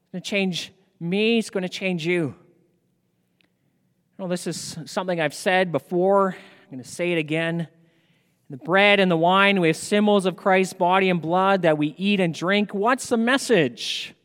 He's 0.04 0.12
going 0.12 0.22
to 0.22 0.30
change 0.30 0.72
me, 1.00 1.36
he's 1.36 1.50
going 1.50 1.64
to 1.64 1.70
change 1.70 2.06
you. 2.06 2.36
Well, 4.18 4.28
this 4.28 4.48
is 4.48 4.80
something 4.86 5.22
I've 5.22 5.36
said 5.36 5.72
before. 5.72 6.30
I'm 6.32 6.72
going 6.72 6.84
to 6.84 6.90
say 6.90 7.12
it 7.12 7.20
again. 7.20 7.68
The 8.50 8.58
bread 8.58 9.00
and 9.00 9.12
the 9.12 9.18
wine, 9.18 9.62
we 9.62 9.68
have 9.68 9.78
symbols 9.78 10.26
of 10.26 10.36
Christ's 10.36 10.74
body 10.74 11.12
and 11.12 11.22
blood 11.22 11.62
that 11.62 11.78
we 11.78 11.94
eat 12.00 12.20
and 12.20 12.34
drink. 12.34 12.74
What's 12.74 13.10
the 13.10 13.18
message? 13.18 14.16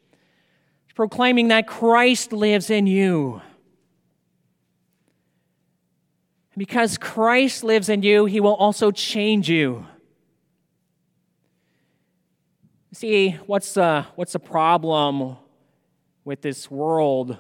It's 0.87 0.95
proclaiming 0.95 1.49
that 1.49 1.67
Christ 1.67 2.33
lives 2.33 2.71
in 2.71 2.87
you. 2.87 3.43
And 6.55 6.59
because 6.59 6.97
Christ 6.97 7.63
lives 7.63 7.91
in 7.91 8.03
you, 8.03 8.25
he 8.25 8.41
will 8.41 8.55
also 8.55 8.93
change 8.93 9.51
you. 9.51 9.87
See, 12.95 13.33
what's 13.45 13.75
the, 13.75 14.07
what's 14.15 14.33
the 14.33 14.39
problem 14.39 15.37
with 16.25 16.41
this 16.41 16.71
world 16.71 17.37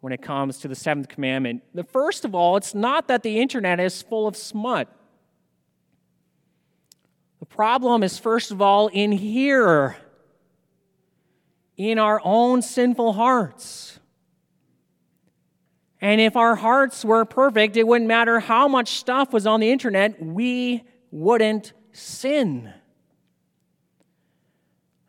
when 0.00 0.12
it 0.12 0.22
comes 0.22 0.58
to 0.58 0.68
the 0.68 0.74
seventh 0.74 1.08
commandment? 1.08 1.62
The 1.74 1.84
first 1.84 2.24
of 2.24 2.34
all, 2.34 2.56
it's 2.56 2.74
not 2.74 3.08
that 3.08 3.22
the 3.22 3.40
internet 3.40 3.80
is 3.80 4.02
full 4.02 4.26
of 4.26 4.36
smut. 4.36 4.88
The 7.40 7.46
problem 7.46 8.02
is, 8.02 8.18
first 8.18 8.50
of 8.50 8.60
all, 8.60 8.88
in 8.88 9.12
here, 9.12 9.96
in 11.76 11.98
our 11.98 12.20
own 12.24 12.60
sinful 12.60 13.14
hearts. 13.14 13.98
And 16.00 16.20
if 16.20 16.36
our 16.36 16.54
hearts 16.54 17.04
were 17.04 17.24
perfect, 17.24 17.76
it 17.76 17.86
wouldn't 17.86 18.08
matter 18.08 18.40
how 18.40 18.68
much 18.68 18.98
stuff 18.98 19.32
was 19.32 19.46
on 19.46 19.60
the 19.60 19.70
internet, 19.70 20.22
we 20.22 20.84
wouldn't 21.10 21.72
sin. 21.92 22.72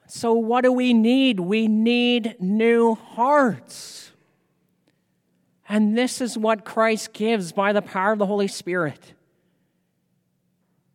So, 0.07 0.33
what 0.33 0.61
do 0.61 0.73
we 0.73 0.93
need? 0.93 1.39
We 1.39 1.67
need 1.69 2.35
new 2.39 2.95
hearts. 2.95 4.10
And 5.71 5.97
this 5.97 6.19
is 6.19 6.37
what 6.37 6.65
Christ 6.65 7.13
gives 7.13 7.53
by 7.53 7.71
the 7.71 7.81
power 7.81 8.11
of 8.11 8.19
the 8.19 8.25
Holy 8.25 8.49
Spirit. 8.49 9.13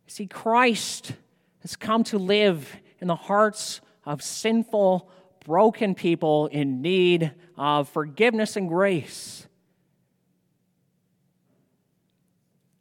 See, 0.05 0.27
Christ 0.27 1.13
has 1.61 1.75
come 1.75 2.03
to 2.05 2.19
live 2.19 2.75
in 2.99 3.07
the 3.07 3.15
hearts 3.15 3.81
of 4.05 4.21
sinful, 4.21 5.09
broken 5.43 5.95
people 5.95 6.45
in 6.45 6.83
need 6.83 7.31
of 7.57 7.89
forgiveness 7.89 8.55
and 8.55 8.69
grace. 8.69 9.47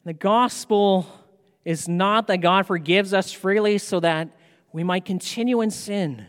The 0.04 0.12
gospel 0.12 1.06
is 1.64 1.88
not 1.88 2.26
that 2.26 2.42
God 2.42 2.66
forgives 2.66 3.14
us 3.14 3.32
freely 3.32 3.78
so 3.78 4.00
that 4.00 4.28
we 4.70 4.84
might 4.84 5.06
continue 5.06 5.62
in 5.62 5.70
sin. 5.70 6.26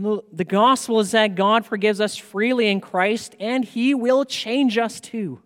The 0.00 0.44
gospel 0.44 1.00
is 1.00 1.10
that 1.10 1.34
God 1.34 1.66
forgives 1.66 2.00
us 2.00 2.16
freely 2.16 2.68
in 2.68 2.80
Christ 2.80 3.34
and 3.40 3.64
He 3.64 3.94
will 3.94 4.24
change 4.24 4.78
us 4.78 5.00
too. 5.00 5.40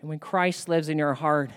And 0.00 0.08
when 0.08 0.18
Christ 0.18 0.68
lives 0.68 0.88
in 0.88 0.98
your 0.98 1.14
heart, 1.14 1.50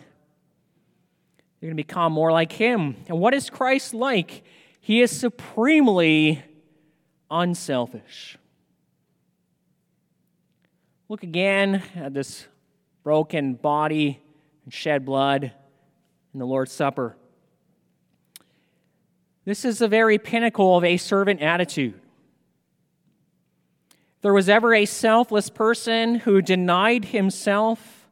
you're 1.62 1.70
going 1.70 1.78
to 1.78 1.84
become 1.84 2.12
more 2.12 2.32
like 2.32 2.52
him. 2.52 2.96
And 3.08 3.20
what 3.20 3.36
is 3.36 3.52
Christ 3.52 3.94
like? 3.94 4.44
He 4.80 5.02
is 5.02 5.12
supremely 5.12 6.44
unselfish. 7.30 8.38
Look 11.08 11.22
again 11.22 11.84
at 11.96 12.16
this 12.16 12.48
broken 13.04 13.54
body 13.54 14.20
and 14.64 14.74
shed 14.74 15.06
blood 15.06 15.52
in 16.34 16.40
the 16.40 16.48
Lord's 16.48 16.72
Supper. 16.72 17.16
This 19.46 19.66
is 19.66 19.80
the 19.80 19.88
very 19.88 20.18
pinnacle 20.18 20.78
of 20.78 20.84
a 20.84 20.98
servant 20.98 21.42
attitude. 21.42 22.00
There 24.22 24.34
was 24.34 24.50
ever 24.50 24.74
a 24.74 24.86
selfless 24.86 25.50
person 25.50 26.16
who 26.16 26.42
denied 26.42 27.06
himself 27.06 28.08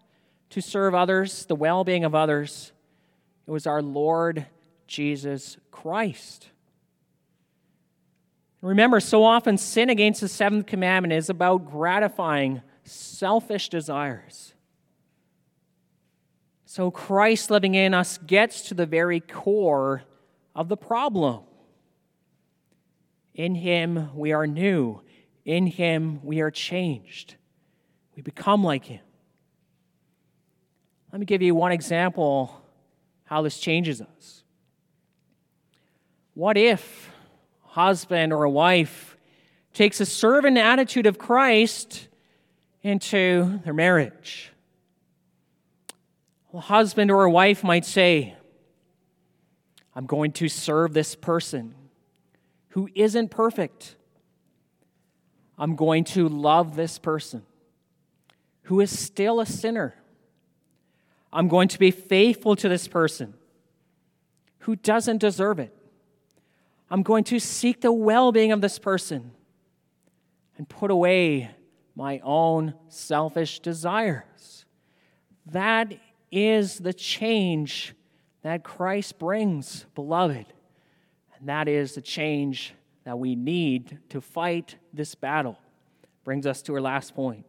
to 0.50 0.62
serve 0.62 0.96
others, 0.96 1.46
the 1.46 1.56
well 1.56 1.84
being 1.84 2.04
of 2.04 2.16
others, 2.16 2.72
it 3.48 3.52
was 3.52 3.68
our 3.68 3.82
Lord 3.82 4.46
Jesus 4.88 5.58
Christ. 5.72 6.50
Remember, 8.62 9.00
so 9.00 9.24
often 9.24 9.58
sin 9.58 9.90
against 9.90 10.22
the 10.22 10.28
seventh 10.28 10.66
commandment 10.66 11.14
is 11.14 11.30
about 11.30 11.70
gratifying 11.70 12.62
selfish 12.84 13.70
desires. 13.70 14.54
So 16.66 16.92
Christ 16.92 17.50
living 17.50 17.74
in 17.74 17.94
us 17.94 18.18
gets 18.20 18.62
to 18.64 18.74
the 18.74 18.86
very 18.86 19.20
core 19.20 20.04
of 20.60 20.68
the 20.68 20.76
problem. 20.76 21.40
In 23.34 23.56
Him 23.56 24.14
we 24.14 24.34
are 24.34 24.46
new, 24.46 25.00
in 25.46 25.66
Him 25.66 26.20
we 26.22 26.42
are 26.42 26.52
changed. 26.52 27.36
We 28.18 28.22
become 28.22 28.62
like 28.62 28.84
Him. 28.84 29.00
Let 31.14 31.20
me 31.20 31.26
give 31.26 31.42
you 31.42 31.56
one 31.56 31.72
example 31.72 32.62
how 33.24 33.42
this 33.42 33.58
changes 33.58 34.02
us. 34.02 34.44
What 36.34 36.58
if 36.58 37.10
a 37.64 37.70
husband 37.70 38.34
or 38.34 38.44
a 38.44 38.50
wife 38.50 39.16
takes 39.74 40.02
a 40.02 40.06
servant 40.06 40.58
attitude 40.58 41.06
of 41.06 41.18
Christ 41.18 42.10
into 42.84 43.62
their 43.64 43.74
marriage? 43.74 44.52
A 46.54 46.60
husband 46.60 47.12
or 47.12 47.24
a 47.24 47.32
wife 47.32 47.64
might 47.64 47.86
say, 47.86 48.36
I'm 50.00 50.06
going 50.06 50.32
to 50.32 50.48
serve 50.48 50.94
this 50.94 51.14
person 51.14 51.76
who 52.70 52.88
isn't 52.96 53.32
perfect. 53.32 53.98
I'm 55.58 55.76
going 55.76 56.06
to 56.06 56.30
love 56.30 56.78
this 56.78 56.98
person 56.98 57.44
who 58.62 58.80
is 58.80 58.98
still 58.98 59.42
a 59.42 59.46
sinner. 59.46 59.96
I'm 61.34 61.50
going 61.50 61.68
to 61.68 61.78
be 61.78 61.92
faithful 61.92 62.56
to 62.56 62.70
this 62.70 62.88
person 62.88 63.34
who 64.60 64.78
doesn't 64.78 65.18
deserve 65.18 65.60
it. 65.60 65.76
I'm 66.90 67.04
going 67.04 67.26
to 67.26 67.38
seek 67.38 67.82
the 67.82 67.92
well 67.92 68.32
being 68.32 68.54
of 68.54 68.62
this 68.62 68.80
person 68.80 69.32
and 70.58 70.70
put 70.70 70.92
away 70.92 71.52
my 71.94 72.22
own 72.24 72.74
selfish 72.88 73.60
desires. 73.60 74.64
That 75.46 75.94
is 76.32 76.78
the 76.78 76.94
change 76.94 77.96
that 78.42 78.64
Christ 78.64 79.20
brings, 79.20 79.86
beloved. 79.96 80.46
And 81.38 81.50
that 81.50 81.68
is 81.68 81.96
the 81.96 82.02
change 82.02 82.74
that 83.04 83.18
we 83.18 83.36
need 83.36 84.00
to 84.10 84.22
fight 84.22 84.76
this 84.94 85.16
battle. 85.16 85.58
Brings 86.24 86.46
us 86.46 86.62
to 86.64 86.74
our 86.74 86.82
last 86.82 87.16
point. 87.16 87.46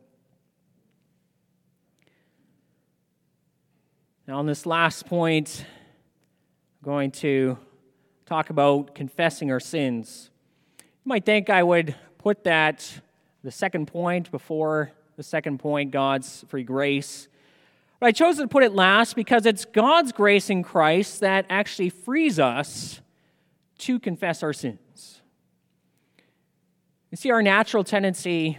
Now, 4.27 4.39
on 4.39 4.47
this 4.47 4.65
last 4.65 5.07
point, 5.07 5.65
I'm 5.67 6.85
going 6.85 7.11
to 7.13 7.59
talk 8.27 8.51
about 8.51 8.95
confessing 8.95 9.51
our 9.51 9.59
sins. 9.59 10.31
You 10.79 11.09
might 11.09 11.27
think 11.27 11.51
I 11.51 11.63
would 11.63 11.97
put 12.19 12.45
that, 12.45 13.01
the 13.43 13.51
second 13.51 13.87
point, 13.87 14.31
before 14.31 14.93
the 15.17 15.23
second 15.23 15.59
point, 15.59 15.91
God's 15.91 16.45
free 16.49 16.63
grace. 16.63 17.29
But 18.01 18.07
I 18.07 18.13
chose 18.13 18.39
to 18.39 18.49
put 18.49 18.63
it 18.63 18.73
last 18.73 19.15
because 19.15 19.45
it's 19.45 19.67
God's 19.67 20.11
grace 20.11 20.49
in 20.49 20.63
Christ 20.63 21.21
that 21.21 21.45
actually 21.51 21.91
frees 21.91 22.39
us 22.39 23.03
to 23.79 24.01
confess 24.01 24.43
our 24.43 24.55
sins. 24.55 25.21
You 27.11 27.17
see, 27.17 27.31
our 27.31 27.43
natural 27.43 27.85
tendency 27.85 28.59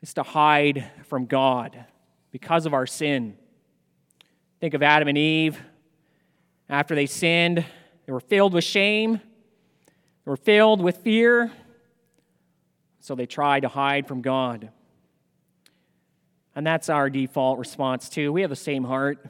is 0.00 0.14
to 0.14 0.22
hide 0.22 0.90
from 1.04 1.26
God 1.26 1.84
because 2.30 2.64
of 2.64 2.72
our 2.72 2.86
sin. 2.86 3.36
Think 4.60 4.72
of 4.72 4.82
Adam 4.82 5.08
and 5.08 5.18
Eve. 5.18 5.60
After 6.68 6.94
they 6.94 7.06
sinned, 7.06 7.64
they 8.06 8.12
were 8.12 8.20
filled 8.20 8.54
with 8.54 8.64
shame, 8.64 9.14
they 9.14 10.30
were 10.30 10.36
filled 10.36 10.80
with 10.80 10.96
fear, 10.98 11.52
so 13.00 13.14
they 13.14 13.26
tried 13.26 13.60
to 13.60 13.68
hide 13.68 14.08
from 14.08 14.22
God. 14.22 14.70
And 16.56 16.66
that's 16.66 16.88
our 16.88 17.10
default 17.10 17.58
response, 17.58 18.08
too. 18.08 18.32
We 18.32 18.40
have 18.40 18.50
the 18.50 18.56
same 18.56 18.84
heart. 18.84 19.24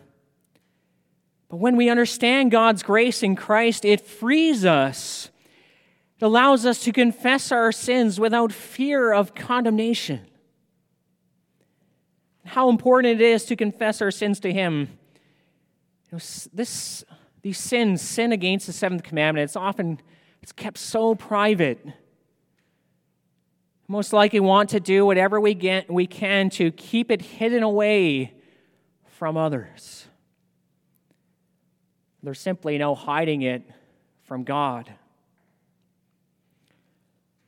But 1.49 1.57
when 1.57 1.77
we 1.77 1.91
understand 1.91 2.53
God's 2.53 2.85
grace 2.85 3.23
in 3.25 3.35
Christ, 3.35 3.85
it 3.85 4.01
frees 4.01 4.65
us. 4.65 5.31
It 6.21 6.25
allows 6.25 6.65
us 6.65 6.83
to 6.85 6.93
confess 6.93 7.51
our 7.51 7.73
sins 7.73 8.21
without 8.21 8.53
fear 8.53 9.13
of 9.13 9.35
condemnation. 9.35 10.21
How 12.45 12.69
important 12.71 13.21
it 13.21 13.25
is 13.25 13.45
to 13.47 13.57
confess 13.57 14.01
our 14.01 14.13
sins 14.13 14.39
to 14.41 14.53
Him. 14.53 14.89
You 16.05 16.13
know, 16.13 16.19
this, 16.55 17.05
these 17.43 17.59
sins, 17.59 18.03
sin 18.03 18.31
against 18.31 18.69
the 18.69 18.73
seventh 18.73 19.03
commandment, 19.03 19.45
it's 19.45 19.57
often 19.57 20.01
it's 20.43 20.53
kept 20.53 20.79
so 20.79 21.17
private 21.17 21.85
most 23.89 24.13
likely 24.13 24.41
want 24.41 24.71
to 24.71 24.81
do 24.81 25.07
whatever 25.07 25.41
we, 25.41 25.55
get, 25.55 25.91
we 25.91 26.07
can 26.07 26.51
to 26.51 26.71
keep 26.73 27.11
it 27.11 27.23
hidden 27.23 27.63
away 27.63 28.35
from 29.05 29.37
others. 29.37 30.07
There's 32.23 32.41
simply 32.41 32.79
no 32.79 32.95
hiding 32.95 33.43
it 33.43 33.63
from 34.25 34.43
God. 34.43 34.93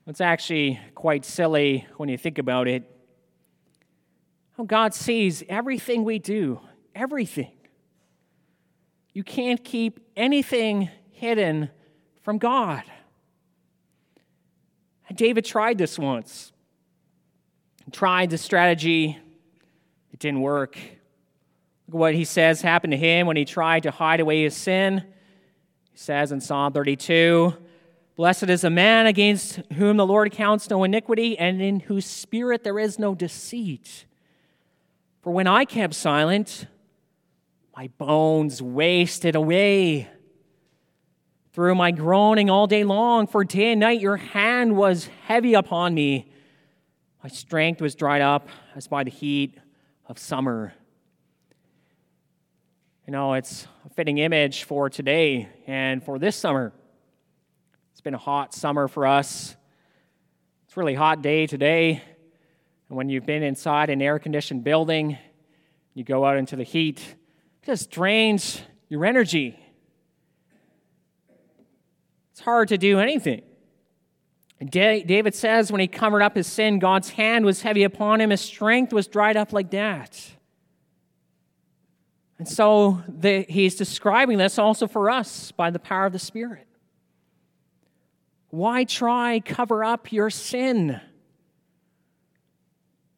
It's 0.07 0.21
actually 0.21 0.79
quite 0.95 1.25
silly 1.25 1.87
when 1.97 2.09
you 2.09 2.17
think 2.17 2.39
about 2.39 2.69
it. 2.69 2.85
How 4.57 4.65
God 4.65 4.95
sees 4.95 5.43
everything 5.49 6.05
we 6.05 6.19
do, 6.19 6.61
everything. 6.95 7.53
You 9.13 9.25
can't 9.25 9.63
keep 9.63 10.01
anything 10.17 10.89
hidden 11.11 11.71
from 12.23 12.39
God. 12.39 12.85
David 15.15 15.45
tried 15.45 15.79
this 15.79 15.99
once. 15.99 16.53
He 17.85 17.91
tried 17.91 18.31
the 18.31 18.39
strategy, 18.39 19.19
it 20.13 20.19
didn't 20.19 20.41
work. 20.41 20.77
Look 20.77 21.95
at 21.95 21.99
what 21.99 22.15
he 22.15 22.25
says 22.25 22.61
happened 22.61 22.91
to 22.91 22.97
him 22.97 23.27
when 23.27 23.37
he 23.37 23.45
tried 23.45 23.85
to 23.85 23.91
hide 23.91 24.21
away 24.21 24.43
his 24.43 24.55
sin. 24.55 25.05
He 25.91 25.99
says 25.99 26.33
in 26.33 26.41
Psalm 26.41 26.73
32 26.73 27.55
Blessed 28.17 28.51
is 28.51 28.65
a 28.65 28.71
man 28.71 29.07
against 29.07 29.61
whom 29.75 29.97
the 29.97 30.05
Lord 30.05 30.33
counts 30.33 30.69
no 30.69 30.83
iniquity, 30.83 31.39
and 31.39 31.63
in 31.63 31.79
whose 31.79 32.05
spirit 32.05 32.65
there 32.65 32.79
is 32.79 32.99
no 32.99 33.15
deceit. 33.15 34.07
For 35.23 35.33
when 35.33 35.47
I 35.47 35.65
kept 35.65 35.95
silent, 35.95 36.67
my 37.77 37.87
bones 37.97 38.61
wasted 38.61 39.37
away 39.37 40.09
through 41.59 41.75
my 41.75 41.91
groaning 41.91 42.49
all 42.49 42.69
day 42.69 42.85
long, 42.85 43.27
for 43.27 43.43
day 43.43 43.73
and 43.73 43.81
night 43.81 44.01
your 44.01 44.17
hand 44.17 44.77
was 44.77 45.11
heavy 45.27 45.55
upon 45.55 45.93
me. 45.93 46.31
My 47.21 47.29
strength 47.29 47.81
was 47.81 47.97
dried 47.97 48.23
up 48.23 48.49
as 48.77 48.87
by 48.87 49.03
the 49.03 49.11
heat 49.11 49.59
of 50.07 50.21
summer. 50.21 50.73
You 53.09 53.13
know, 53.13 53.35
it's 53.35 53.67
a 53.85 53.89
fitting 53.89 54.19
image 54.19 54.63
for 54.63 54.89
today 54.89 55.49
and 55.67 56.01
for 56.01 56.21
this 56.21 56.37
summer. 56.37 56.73
It's 57.91 58.03
been 58.03 58.15
a 58.15 58.19
hot 58.19 58.55
summer 58.55 58.87
for 58.87 59.05
us. 59.05 59.57
It's 60.65 60.77
a 60.77 60.79
really 60.79 60.95
hot 60.95 61.23
day 61.23 61.49
today. 61.49 62.01
And 62.89 62.97
when 62.97 63.09
you've 63.09 63.27
been 63.27 63.43
inside 63.43 63.91
an 63.91 64.01
air 64.01 64.21
conditioned 64.21 64.63
building, 64.63 65.19
you 65.93 66.05
go 66.05 66.25
out 66.25 66.37
into 66.37 66.55
the 66.55 66.63
heat, 66.63 67.01
it 67.01 67.67
just 67.67 67.91
drains 67.91 68.63
your 68.89 69.05
energy. 69.05 69.59
It's 72.39 72.45
hard 72.45 72.69
to 72.69 72.79
do 72.79 73.01
anything. 73.01 73.43
David 74.65 75.35
says 75.35 75.73
when 75.73 75.81
he 75.81 75.89
covered 75.89 76.23
up 76.23 76.37
his 76.37 76.47
sin, 76.47 76.79
God's 76.79 77.11
hand 77.11 77.45
was 77.45 77.63
heavy 77.63 77.83
upon 77.83 78.21
him, 78.21 78.31
his 78.31 78.41
strength 78.41 78.93
was 78.93 79.09
dried 79.09 79.37
up 79.37 79.53
like 79.53 79.73
that. 79.73 80.25
And 82.39 82.47
so 82.47 83.03
the, 83.09 83.43
he's 83.49 83.75
describing 83.75 84.39
this 84.39 84.57
also 84.57 84.87
for 84.87 85.11
us 85.11 85.51
by 85.51 85.71
the 85.71 85.81
power 85.81 86.07
of 86.07 86.13
the 86.13 86.21
Spirit. 86.21 86.69
Why 88.51 88.85
try 88.85 89.41
cover 89.41 89.83
up 89.83 90.13
your 90.13 90.31
sin? 90.31 91.01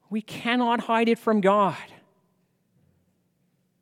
We 0.09 0.23
cannot 0.23 0.81
hide 0.81 1.11
it 1.11 1.19
from 1.19 1.43
God. 1.43 1.77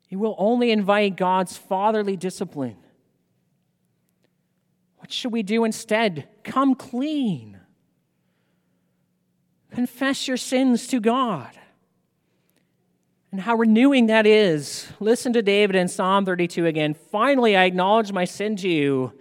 He 0.09 0.17
will 0.17 0.35
only 0.37 0.71
invite 0.71 1.15
God's 1.15 1.55
fatherly 1.55 2.17
discipline. 2.17 2.75
What 5.09 5.13
should 5.15 5.31
we 5.31 5.41
do 5.41 5.63
instead? 5.63 6.27
Come 6.43 6.75
clean. 6.75 7.59
Confess 9.71 10.27
your 10.27 10.37
sins 10.37 10.85
to 10.89 10.99
God. 10.99 11.49
And 13.31 13.41
how 13.41 13.55
renewing 13.55 14.05
that 14.05 14.27
is. 14.27 14.87
Listen 14.99 15.33
to 15.33 15.41
David 15.41 15.75
in 15.75 15.87
Psalm 15.87 16.25
32 16.25 16.67
again. 16.67 16.93
Finally, 16.93 17.57
I 17.57 17.63
acknowledge 17.63 18.11
my 18.11 18.23
sin 18.23 18.55
to 18.57 18.69
you. 18.69 19.11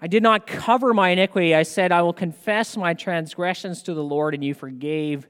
I 0.00 0.06
did 0.06 0.22
not 0.22 0.46
cover 0.46 0.94
my 0.94 1.08
iniquity. 1.08 1.52
I 1.52 1.64
said, 1.64 1.90
I 1.90 2.02
will 2.02 2.12
confess 2.12 2.76
my 2.76 2.94
transgressions 2.94 3.82
to 3.82 3.92
the 3.92 4.04
Lord, 4.04 4.34
and 4.34 4.44
you 4.44 4.54
forgave 4.54 5.26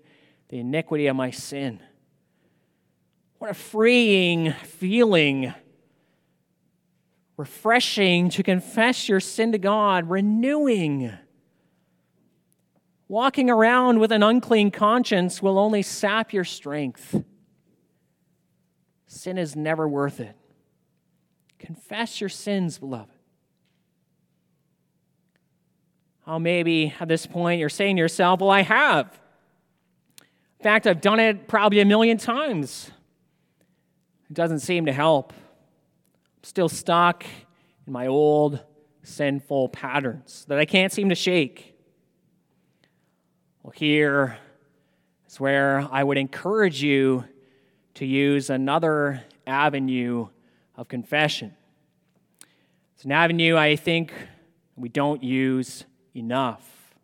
the 0.50 0.58
iniquity 0.58 1.06
of 1.06 1.16
my 1.16 1.30
sin. 1.30 1.80
What 3.38 3.52
a 3.52 3.54
freeing 3.54 4.52
feeling 4.52 5.54
refreshing 7.36 8.30
to 8.30 8.42
confess 8.42 9.08
your 9.08 9.20
sin 9.20 9.52
to 9.52 9.58
God, 9.58 10.08
renewing. 10.08 11.12
Walking 13.08 13.50
around 13.50 14.00
with 14.00 14.10
an 14.10 14.22
unclean 14.22 14.70
conscience 14.70 15.42
will 15.42 15.58
only 15.58 15.82
sap 15.82 16.32
your 16.32 16.44
strength. 16.44 17.22
Sin 19.06 19.38
is 19.38 19.54
never 19.54 19.86
worth 19.86 20.18
it. 20.18 20.34
Confess 21.58 22.20
your 22.20 22.28
sins, 22.28 22.78
beloved. 22.78 23.12
Oh, 26.26 26.38
maybe 26.38 26.92
at 26.98 27.06
this 27.06 27.26
point 27.26 27.60
you're 27.60 27.68
saying 27.68 27.96
to 27.96 28.00
yourself, 28.00 28.40
Well, 28.40 28.50
I 28.50 28.62
have. 28.62 29.18
In 30.58 30.64
fact, 30.64 30.86
I've 30.86 31.00
done 31.00 31.20
it 31.20 31.46
probably 31.46 31.80
a 31.80 31.84
million 31.84 32.18
times. 32.18 32.90
It 34.28 34.34
doesn't 34.34 34.60
seem 34.60 34.86
to 34.86 34.92
help 34.92 35.32
still 36.42 36.68
stuck 36.68 37.24
in 37.86 37.92
my 37.92 38.06
old 38.06 38.60
sinful 39.02 39.68
patterns 39.70 40.44
that 40.48 40.58
I 40.58 40.64
can't 40.64 40.92
seem 40.92 41.08
to 41.08 41.14
shake. 41.14 41.74
Well, 43.62 43.72
here 43.76 44.38
is 45.28 45.40
where 45.40 45.86
I 45.90 46.02
would 46.04 46.18
encourage 46.18 46.82
you 46.82 47.24
to 47.94 48.06
use 48.06 48.50
another 48.50 49.24
avenue 49.46 50.28
of 50.76 50.88
confession. 50.88 51.54
It's 52.94 53.04
an 53.04 53.12
avenue 53.12 53.56
I 53.56 53.76
think 53.76 54.12
we 54.76 54.88
don't 54.88 55.22
use 55.22 55.84
enough. 56.14 56.94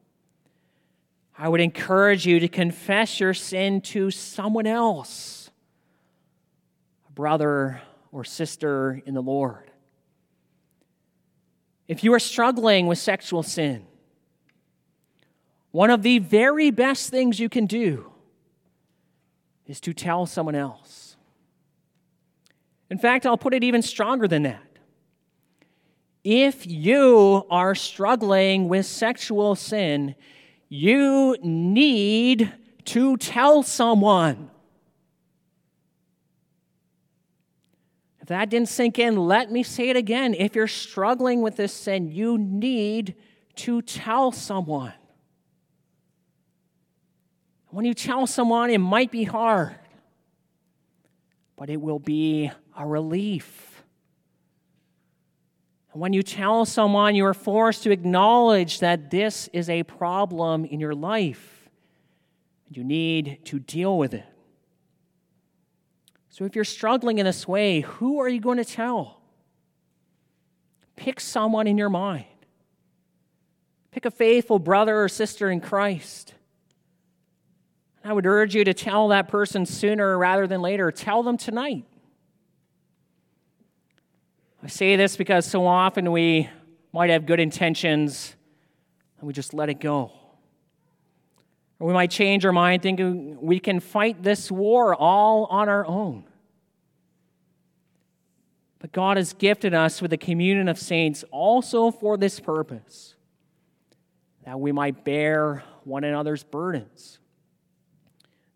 I 1.36 1.48
would 1.48 1.60
encourage 1.60 2.26
you 2.26 2.40
to 2.40 2.48
confess 2.48 3.18
your 3.18 3.34
sin 3.34 3.80
to 3.82 4.10
someone 4.10 4.66
else, 4.66 5.50
a 7.08 7.12
brother 7.12 7.80
or 8.12 8.22
sister 8.22 9.02
in 9.06 9.14
the 9.14 9.22
Lord. 9.22 9.70
If 11.88 12.04
you 12.04 12.14
are 12.14 12.20
struggling 12.20 12.86
with 12.86 12.98
sexual 12.98 13.42
sin, 13.42 13.86
one 15.72 15.90
of 15.90 16.02
the 16.02 16.18
very 16.18 16.70
best 16.70 17.10
things 17.10 17.40
you 17.40 17.48
can 17.48 17.66
do 17.66 18.12
is 19.66 19.80
to 19.80 19.92
tell 19.94 20.26
someone 20.26 20.54
else. 20.54 21.16
In 22.90 22.98
fact, 22.98 23.24
I'll 23.24 23.38
put 23.38 23.54
it 23.54 23.64
even 23.64 23.80
stronger 23.80 24.28
than 24.28 24.42
that. 24.42 24.62
If 26.24 26.66
you 26.66 27.46
are 27.50 27.74
struggling 27.74 28.68
with 28.68 28.86
sexual 28.86 29.54
sin, 29.56 30.14
you 30.68 31.36
need 31.42 32.52
to 32.84 33.16
tell 33.16 33.62
someone. 33.62 34.51
If 38.22 38.28
that 38.28 38.48
didn't 38.48 38.68
sink 38.68 38.98
in, 38.98 39.16
let 39.16 39.50
me 39.50 39.62
say 39.62 39.90
it 39.90 39.96
again. 39.96 40.34
If 40.34 40.54
you're 40.54 40.68
struggling 40.68 41.42
with 41.42 41.56
this 41.56 41.72
sin, 41.72 42.10
you 42.10 42.38
need 42.38 43.16
to 43.56 43.82
tell 43.82 44.32
someone. 44.32 44.94
When 47.68 47.84
you 47.84 47.94
tell 47.94 48.26
someone, 48.26 48.70
it 48.70 48.78
might 48.78 49.10
be 49.10 49.24
hard, 49.24 49.74
but 51.56 51.68
it 51.68 51.80
will 51.80 51.98
be 51.98 52.50
a 52.78 52.86
relief. 52.86 53.82
When 55.90 56.12
you 56.12 56.22
tell 56.22 56.64
someone, 56.64 57.14
you 57.14 57.26
are 57.26 57.34
forced 57.34 57.82
to 57.82 57.90
acknowledge 57.90 58.78
that 58.80 59.10
this 59.10 59.48
is 59.52 59.68
a 59.68 59.82
problem 59.82 60.64
in 60.64 60.80
your 60.80 60.94
life 60.94 61.62
you 62.76 62.84
need 62.84 63.44
to 63.44 63.58
deal 63.58 63.98
with 63.98 64.14
it. 64.14 64.24
So 66.32 66.46
if 66.46 66.56
you're 66.56 66.64
struggling 66.64 67.18
in 67.18 67.26
this 67.26 67.46
way, 67.46 67.82
who 67.82 68.18
are 68.20 68.28
you 68.28 68.40
going 68.40 68.56
to 68.56 68.64
tell? 68.64 69.20
Pick 70.96 71.20
someone 71.20 71.66
in 71.66 71.76
your 71.76 71.90
mind. 71.90 72.24
Pick 73.90 74.06
a 74.06 74.10
faithful 74.10 74.58
brother 74.58 75.02
or 75.02 75.10
sister 75.10 75.50
in 75.50 75.60
Christ. 75.60 76.32
I 78.02 78.14
would 78.14 78.24
urge 78.24 78.54
you 78.54 78.64
to 78.64 78.72
tell 78.72 79.08
that 79.08 79.28
person 79.28 79.66
sooner 79.66 80.16
rather 80.16 80.46
than 80.46 80.62
later. 80.62 80.90
Tell 80.90 81.22
them 81.22 81.36
tonight. 81.36 81.84
I 84.62 84.68
say 84.68 84.96
this 84.96 85.16
because 85.16 85.44
so 85.44 85.66
often 85.66 86.12
we 86.12 86.48
might 86.94 87.10
have 87.10 87.26
good 87.26 87.40
intentions 87.40 88.34
and 89.18 89.26
we 89.26 89.34
just 89.34 89.52
let 89.52 89.68
it 89.68 89.80
go. 89.80 90.12
Or 91.82 91.88
we 91.88 91.94
might 91.94 92.12
change 92.12 92.46
our 92.46 92.52
mind 92.52 92.80
thinking 92.80 93.36
we 93.40 93.58
can 93.58 93.80
fight 93.80 94.22
this 94.22 94.52
war 94.52 94.94
all 94.94 95.46
on 95.46 95.68
our 95.68 95.84
own. 95.84 96.22
But 98.78 98.92
God 98.92 99.16
has 99.16 99.32
gifted 99.32 99.74
us 99.74 100.00
with 100.00 100.12
a 100.12 100.16
communion 100.16 100.68
of 100.68 100.78
saints 100.78 101.24
also 101.32 101.90
for 101.90 102.16
this 102.16 102.38
purpose 102.38 103.16
that 104.44 104.60
we 104.60 104.70
might 104.70 105.04
bear 105.04 105.64
one 105.82 106.04
another's 106.04 106.44
burdens. 106.44 107.18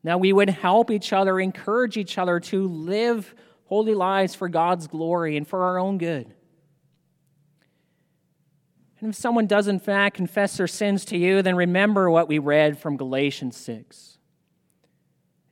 That 0.05 0.21
we 0.21 0.33
would 0.33 0.51
help 0.51 0.93
each 0.93 1.13
other, 1.13 1.41
encourage 1.41 1.97
each 1.97 2.19
other 2.19 2.39
to 2.39 2.69
live 2.69 3.35
holy 3.65 3.95
lives 3.95 4.37
for 4.37 4.49
God's 4.49 4.87
glory 4.87 5.37
and 5.37 5.49
for 5.49 5.65
our 5.65 5.81
own 5.81 5.99
good. 5.99 6.33
And 9.07 9.15
if 9.15 9.21
someone 9.21 9.47
does, 9.47 9.69
in 9.69 9.79
fact, 9.79 10.17
confess 10.17 10.57
their 10.57 10.67
sins 10.67 11.05
to 11.05 11.17
you, 11.17 11.41
then 11.41 11.55
remember 11.55 12.11
what 12.11 12.27
we 12.27 12.41
read 12.41 12.77
from 12.77 12.97
Galatians 12.97 13.57
6. 13.57 14.19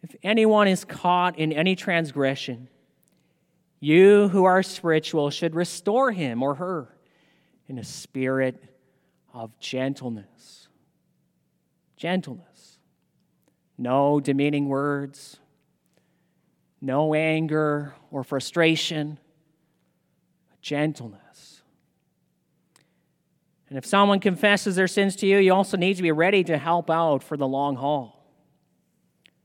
If 0.02 0.16
anyone 0.24 0.66
is 0.66 0.84
caught 0.84 1.38
in 1.38 1.52
any 1.52 1.76
transgression, 1.76 2.68
you 3.78 4.26
who 4.26 4.42
are 4.42 4.64
spiritual 4.64 5.30
should 5.30 5.54
restore 5.54 6.10
him 6.10 6.42
or 6.42 6.56
her 6.56 6.96
in 7.68 7.78
a 7.78 7.84
spirit 7.84 8.60
of 9.32 9.56
gentleness. 9.60 10.66
Gentleness. 11.96 12.80
No 13.78 14.18
demeaning 14.18 14.66
words, 14.66 15.38
no 16.80 17.14
anger 17.14 17.94
or 18.10 18.24
frustration, 18.24 19.20
gentleness. 20.60 21.53
And 23.74 23.82
if 23.82 23.86
someone 23.88 24.20
confesses 24.20 24.76
their 24.76 24.86
sins 24.86 25.16
to 25.16 25.26
you, 25.26 25.38
you 25.38 25.52
also 25.52 25.76
need 25.76 25.96
to 25.96 26.02
be 26.04 26.12
ready 26.12 26.44
to 26.44 26.58
help 26.58 26.88
out 26.88 27.24
for 27.24 27.36
the 27.36 27.48
long 27.48 27.74
haul. 27.74 28.24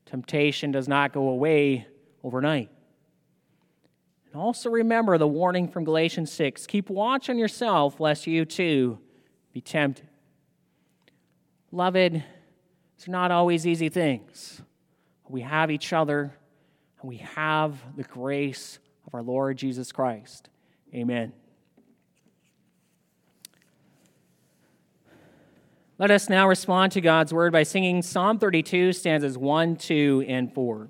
Temptation 0.05 0.71
does 0.71 0.87
not 0.87 1.13
go 1.13 1.29
away 1.29 1.87
overnight. 2.23 2.69
And 4.27 4.39
also 4.39 4.69
remember 4.69 5.17
the 5.17 5.27
warning 5.27 5.67
from 5.67 5.83
Galatians 5.83 6.31
6 6.31 6.67
keep 6.67 6.91
watch 6.91 7.27
on 7.31 7.39
yourself, 7.39 7.99
lest 7.99 8.27
you 8.27 8.45
too 8.45 8.99
be 9.51 9.61
tempted. 9.61 10.07
Beloved, 11.71 12.23
it's 12.97 13.07
not 13.07 13.31
always 13.31 13.65
easy 13.65 13.89
things. 13.89 14.61
We 15.27 15.41
have 15.41 15.71
each 15.71 15.91
other, 15.91 16.35
and 17.01 17.09
we 17.09 17.17
have 17.17 17.79
the 17.97 18.03
grace 18.03 18.77
of 19.07 19.15
our 19.15 19.23
Lord 19.23 19.57
Jesus 19.57 19.91
Christ. 19.91 20.49
Amen. 20.93 21.33
Let 25.99 26.11
us 26.11 26.29
now 26.29 26.47
respond 26.47 26.93
to 26.93 27.01
God's 27.01 27.33
word 27.33 27.51
by 27.51 27.63
singing 27.63 28.01
Psalm 28.01 28.39
32, 28.39 28.93
stanzas 28.93 29.37
1, 29.37 29.75
2, 29.75 30.23
and 30.29 30.53
4. 30.53 30.87